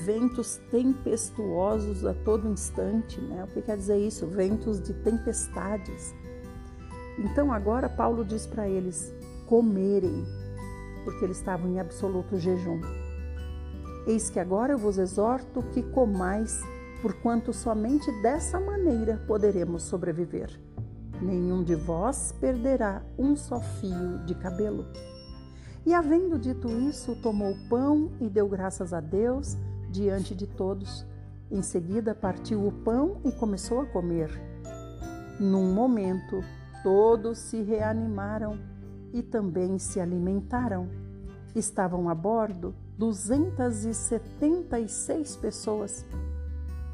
Ventos 0.04 0.60
tempestuosos 0.70 2.04
a 2.04 2.12
todo 2.12 2.46
instante, 2.46 3.18
né? 3.22 3.44
O 3.44 3.46
que 3.46 3.62
quer 3.62 3.76
dizer 3.76 3.96
isso? 3.96 4.26
Ventos 4.26 4.82
de 4.82 4.92
tempestades. 4.92 6.14
Então 7.18 7.52
agora 7.52 7.88
Paulo 7.88 8.24
diz 8.24 8.46
para 8.46 8.68
eles 8.68 9.12
comerem, 9.46 10.24
porque 11.04 11.24
eles 11.24 11.38
estavam 11.38 11.68
em 11.70 11.80
absoluto 11.80 12.38
jejum. 12.38 12.80
Eis 14.06 14.30
que 14.30 14.38
agora 14.38 14.72
eu 14.72 14.78
vos 14.78 14.98
exorto 14.98 15.62
que 15.72 15.82
comais, 15.82 16.60
porquanto 17.02 17.52
somente 17.52 18.10
dessa 18.22 18.60
maneira 18.60 19.22
poderemos 19.26 19.82
sobreviver. 19.82 20.50
Nenhum 21.20 21.64
de 21.64 21.74
vós 21.74 22.32
perderá 22.40 23.02
um 23.18 23.34
só 23.34 23.60
fio 23.60 24.18
de 24.24 24.34
cabelo. 24.36 24.86
E 25.84 25.92
havendo 25.92 26.38
dito 26.38 26.68
isso, 26.68 27.16
tomou 27.16 27.52
o 27.52 27.68
pão 27.68 28.12
e 28.20 28.28
deu 28.28 28.48
graças 28.48 28.92
a 28.92 29.00
Deus 29.00 29.56
diante 29.90 30.34
de 30.34 30.46
todos. 30.46 31.04
Em 31.50 31.62
seguida, 31.62 32.14
partiu 32.14 32.66
o 32.66 32.70
pão 32.70 33.20
e 33.24 33.32
começou 33.32 33.80
a 33.80 33.86
comer. 33.86 34.30
Num 35.40 35.72
momento, 35.72 36.44
todos 36.82 37.38
se 37.38 37.62
reanimaram 37.62 38.58
e 39.12 39.22
também 39.22 39.78
se 39.78 40.00
alimentaram. 40.00 40.88
Estavam 41.54 42.08
a 42.08 42.14
bordo 42.14 42.74
276 42.98 45.36
pessoas. 45.36 46.04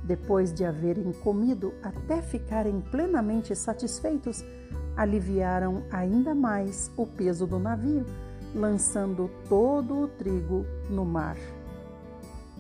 Depois 0.05 0.53
de 0.53 0.65
haverem 0.65 1.13
comido 1.13 1.73
até 1.83 2.21
ficarem 2.21 2.81
plenamente 2.81 3.57
satisfeitos, 3.57 4.45
aliviaram 4.97 5.85
ainda 5.91 6.35
mais 6.35 6.91
o 6.97 7.07
peso 7.07 7.47
do 7.47 7.59
navio, 7.59 8.05
lançando 8.55 9.31
todo 9.49 9.99
o 9.99 10.09
trigo 10.09 10.67
no 10.91 11.05
mar. 11.05 11.37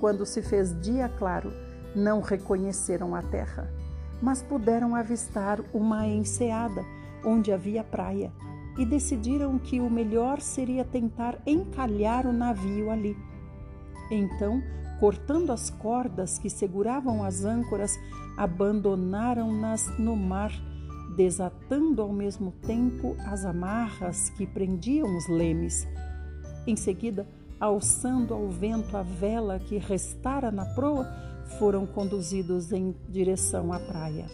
Quando 0.00 0.26
se 0.26 0.42
fez 0.42 0.76
dia 0.80 1.08
claro, 1.08 1.52
não 1.94 2.20
reconheceram 2.20 3.14
a 3.14 3.22
terra, 3.22 3.70
mas 4.20 4.42
puderam 4.42 4.96
avistar 4.96 5.60
uma 5.72 6.04
enseada 6.06 6.84
onde 7.24 7.52
havia 7.52 7.82
praia 7.82 8.32
e 8.78 8.84
decidiram 8.84 9.58
que 9.58 9.80
o 9.80 9.88
melhor 9.88 10.40
seria 10.40 10.84
tentar 10.84 11.38
encalhar 11.46 12.26
o 12.26 12.32
navio 12.32 12.90
ali. 12.90 13.16
Então 14.10 14.62
cortando 14.98 15.50
as 15.50 15.70
cordas 15.70 16.38
que 16.38 16.48
seguravam 16.48 17.22
as 17.22 17.44
âncoras, 17.44 17.98
abandonaram-nas 18.36 19.98
no 19.98 20.16
mar, 20.16 20.52
desatando 21.16 22.02
ao 22.02 22.12
mesmo 22.12 22.52
tempo 22.62 23.16
as 23.26 23.44
amarras 23.44 24.30
que 24.30 24.46
prendiam 24.46 25.16
os 25.16 25.28
lemes. 25.28 25.86
Em 26.66 26.76
seguida, 26.76 27.26
alçando 27.60 28.34
ao 28.34 28.48
vento 28.48 28.96
a 28.96 29.02
vela 29.02 29.58
que 29.58 29.78
restara 29.78 30.50
na 30.50 30.64
proa, 30.64 31.06
foram 31.58 31.86
conduzidos 31.86 32.72
em 32.72 32.94
direção 33.08 33.72
à 33.72 33.78
praia. 33.78 34.26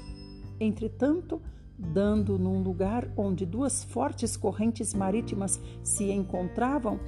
Entretanto, 0.61 1.40
dando 1.80 2.38
num 2.38 2.62
lugar 2.62 3.08
onde 3.16 3.46
duas 3.46 3.82
fortes 3.82 4.36
correntes 4.36 4.94
marítimas 4.94 5.60
se 5.82 6.10
encontravam, 6.10 7.00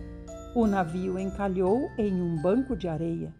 o 0.54 0.66
navio 0.66 1.18
encalhou 1.18 1.90
em 1.98 2.20
um 2.20 2.40
banco 2.40 2.76
de 2.76 2.88
areia. 2.88 3.34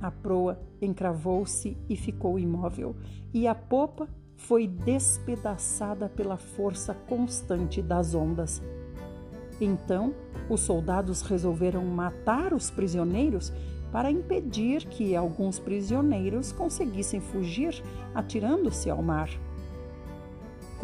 A 0.00 0.10
proa 0.10 0.60
encravou-se 0.80 1.76
e 1.88 1.96
ficou 1.96 2.38
imóvel, 2.38 2.96
e 3.32 3.46
a 3.46 3.54
popa 3.54 4.08
foi 4.36 4.66
despedaçada 4.66 6.08
pela 6.08 6.36
força 6.36 6.94
constante 6.94 7.80
das 7.80 8.14
ondas. 8.14 8.62
Então, 9.60 10.14
os 10.48 10.60
soldados 10.60 11.22
resolveram 11.22 11.84
matar 11.84 12.52
os 12.52 12.70
prisioneiros 12.70 13.52
para 13.92 14.10
impedir 14.10 14.84
que 14.86 15.14
alguns 15.14 15.58
prisioneiros 15.58 16.50
conseguissem 16.50 17.20
fugir 17.20 17.80
atirando-se 18.12 18.90
ao 18.90 19.00
mar. 19.00 19.30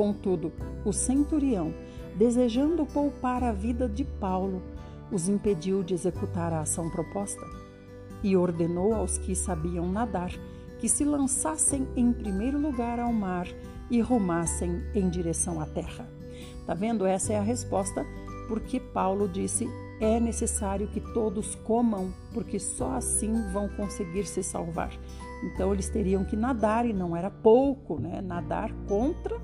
Contudo, 0.00 0.50
o 0.82 0.94
centurião, 0.94 1.74
desejando 2.16 2.86
poupar 2.86 3.44
a 3.44 3.52
vida 3.52 3.86
de 3.86 4.02
Paulo, 4.02 4.62
os 5.12 5.28
impediu 5.28 5.82
de 5.82 5.92
executar 5.92 6.54
a 6.54 6.62
ação 6.62 6.88
proposta 6.88 7.46
e 8.22 8.34
ordenou 8.34 8.94
aos 8.94 9.18
que 9.18 9.34
sabiam 9.34 9.92
nadar 9.92 10.30
que 10.78 10.88
se 10.88 11.04
lançassem 11.04 11.86
em 11.94 12.14
primeiro 12.14 12.58
lugar 12.58 12.98
ao 12.98 13.12
mar 13.12 13.46
e 13.90 14.00
rumassem 14.00 14.82
em 14.94 15.06
direção 15.10 15.60
à 15.60 15.66
terra. 15.66 16.08
Tá 16.64 16.72
vendo? 16.72 17.04
Essa 17.04 17.34
é 17.34 17.38
a 17.38 17.42
resposta 17.42 18.06
porque 18.48 18.80
Paulo 18.80 19.28
disse: 19.28 19.68
é 20.00 20.18
necessário 20.18 20.88
que 20.88 21.00
todos 21.12 21.56
comam, 21.56 22.10
porque 22.32 22.58
só 22.58 22.92
assim 22.92 23.34
vão 23.52 23.68
conseguir 23.68 24.24
se 24.24 24.42
salvar. 24.42 24.98
Então 25.44 25.74
eles 25.74 25.90
teriam 25.90 26.24
que 26.24 26.36
nadar 26.36 26.86
e 26.86 26.92
não 26.94 27.14
era 27.14 27.30
pouco, 27.30 28.00
né? 28.00 28.22
Nadar 28.22 28.72
contra 28.88 29.38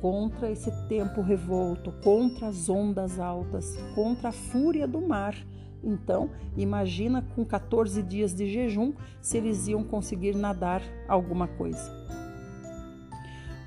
contra 0.00 0.50
esse 0.50 0.70
tempo 0.88 1.20
revolto, 1.20 1.92
contra 2.02 2.48
as 2.48 2.68
ondas 2.68 3.18
altas, 3.18 3.76
contra 3.94 4.28
a 4.28 4.32
fúria 4.32 4.86
do 4.86 5.00
mar. 5.00 5.34
Então, 5.82 6.30
imagina 6.56 7.22
com 7.34 7.44
14 7.44 8.02
dias 8.02 8.34
de 8.34 8.50
jejum 8.50 8.92
se 9.20 9.36
eles 9.36 9.68
iam 9.68 9.84
conseguir 9.84 10.34
nadar 10.34 10.82
alguma 11.06 11.46
coisa. 11.46 11.96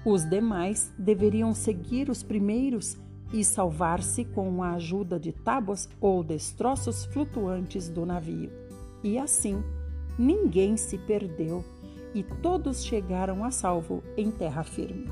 Os 0.06 0.28
demais 0.28 0.91
deveriam 0.98 1.54
seguir 1.54 2.10
os 2.10 2.24
primeiros 2.24 2.98
e 3.32 3.44
salvar-se 3.44 4.26
com 4.26 4.62
a 4.62 4.72
ajuda 4.72 5.20
de 5.20 5.32
tábuas 5.32 5.88
ou 6.02 6.24
destroços 6.24 7.06
flutuantes 7.06 7.88
do 7.88 8.06
navio. 8.06 8.52
E 9.04 9.17
assim, 9.17 9.63
ninguém 10.17 10.76
se 10.76 10.98
perdeu 10.98 11.63
e 12.13 12.24
todos 12.24 12.84
chegaram 12.84 13.44
a 13.44 13.52
salvo 13.52 14.04
em 14.17 14.30
terra 14.30 14.63
firme. 14.63 15.08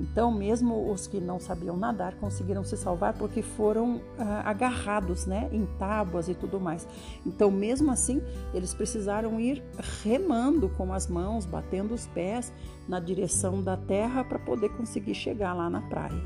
Então, 0.00 0.32
mesmo 0.32 0.90
os 0.90 1.06
que 1.06 1.20
não 1.20 1.38
sabiam 1.38 1.76
nadar 1.76 2.14
conseguiram 2.14 2.64
se 2.64 2.74
salvar 2.74 3.12
porque 3.12 3.42
foram 3.42 4.00
ah, 4.18 4.48
agarrados 4.48 5.26
né, 5.26 5.50
em 5.52 5.66
tábuas 5.78 6.26
e 6.26 6.34
tudo 6.34 6.58
mais. 6.58 6.88
Então, 7.26 7.50
mesmo 7.50 7.90
assim, 7.90 8.22
eles 8.54 8.72
precisaram 8.72 9.38
ir 9.38 9.62
remando 10.02 10.70
com 10.70 10.90
as 10.94 11.06
mãos, 11.06 11.44
batendo 11.44 11.92
os 11.92 12.06
pés 12.06 12.50
na 12.88 12.98
direção 12.98 13.62
da 13.62 13.76
terra 13.76 14.24
para 14.24 14.38
poder 14.38 14.70
conseguir 14.70 15.14
chegar 15.14 15.52
lá 15.52 15.68
na 15.68 15.82
praia. 15.82 16.20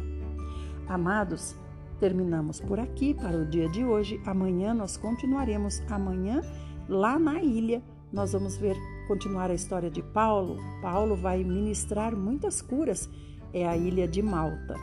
Amados, 0.87 1.56
terminamos 1.98 2.60
por 2.60 2.78
aqui 2.78 3.12
para 3.12 3.37
o 3.37 3.44
dia 3.44 3.68
de 3.68 3.84
hoje. 3.84 4.20
Amanhã 4.24 4.72
nós 4.72 4.96
continuaremos. 4.96 5.82
Amanhã, 5.90 6.42
lá 6.88 7.18
na 7.18 7.42
ilha, 7.42 7.82
nós 8.12 8.32
vamos 8.32 8.56
ver 8.56 8.76
continuar 9.08 9.50
a 9.50 9.54
história 9.54 9.90
de 9.90 10.02
Paulo. 10.02 10.58
Paulo 10.80 11.16
vai 11.16 11.42
ministrar 11.42 12.14
muitas 12.14 12.62
curas 12.62 13.10
é 13.54 13.66
a 13.66 13.76
ilha 13.76 14.06
de 14.06 14.20
Malta. 14.20 14.74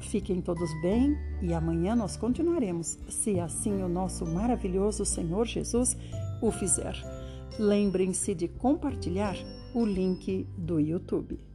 Fiquem 0.00 0.40
todos 0.40 0.70
bem 0.80 1.18
e 1.42 1.52
amanhã 1.52 1.96
nós 1.96 2.16
continuaremos, 2.16 2.98
se 3.08 3.40
assim 3.40 3.82
o 3.82 3.88
nosso 3.88 4.24
maravilhoso 4.24 5.04
Senhor 5.04 5.44
Jesus 5.44 5.96
o 6.40 6.52
fizer. 6.52 6.94
Lembrem-se 7.58 8.34
de 8.34 8.46
compartilhar 8.46 9.36
o 9.74 9.84
link 9.84 10.46
do 10.56 10.78
YouTube. 10.78 11.47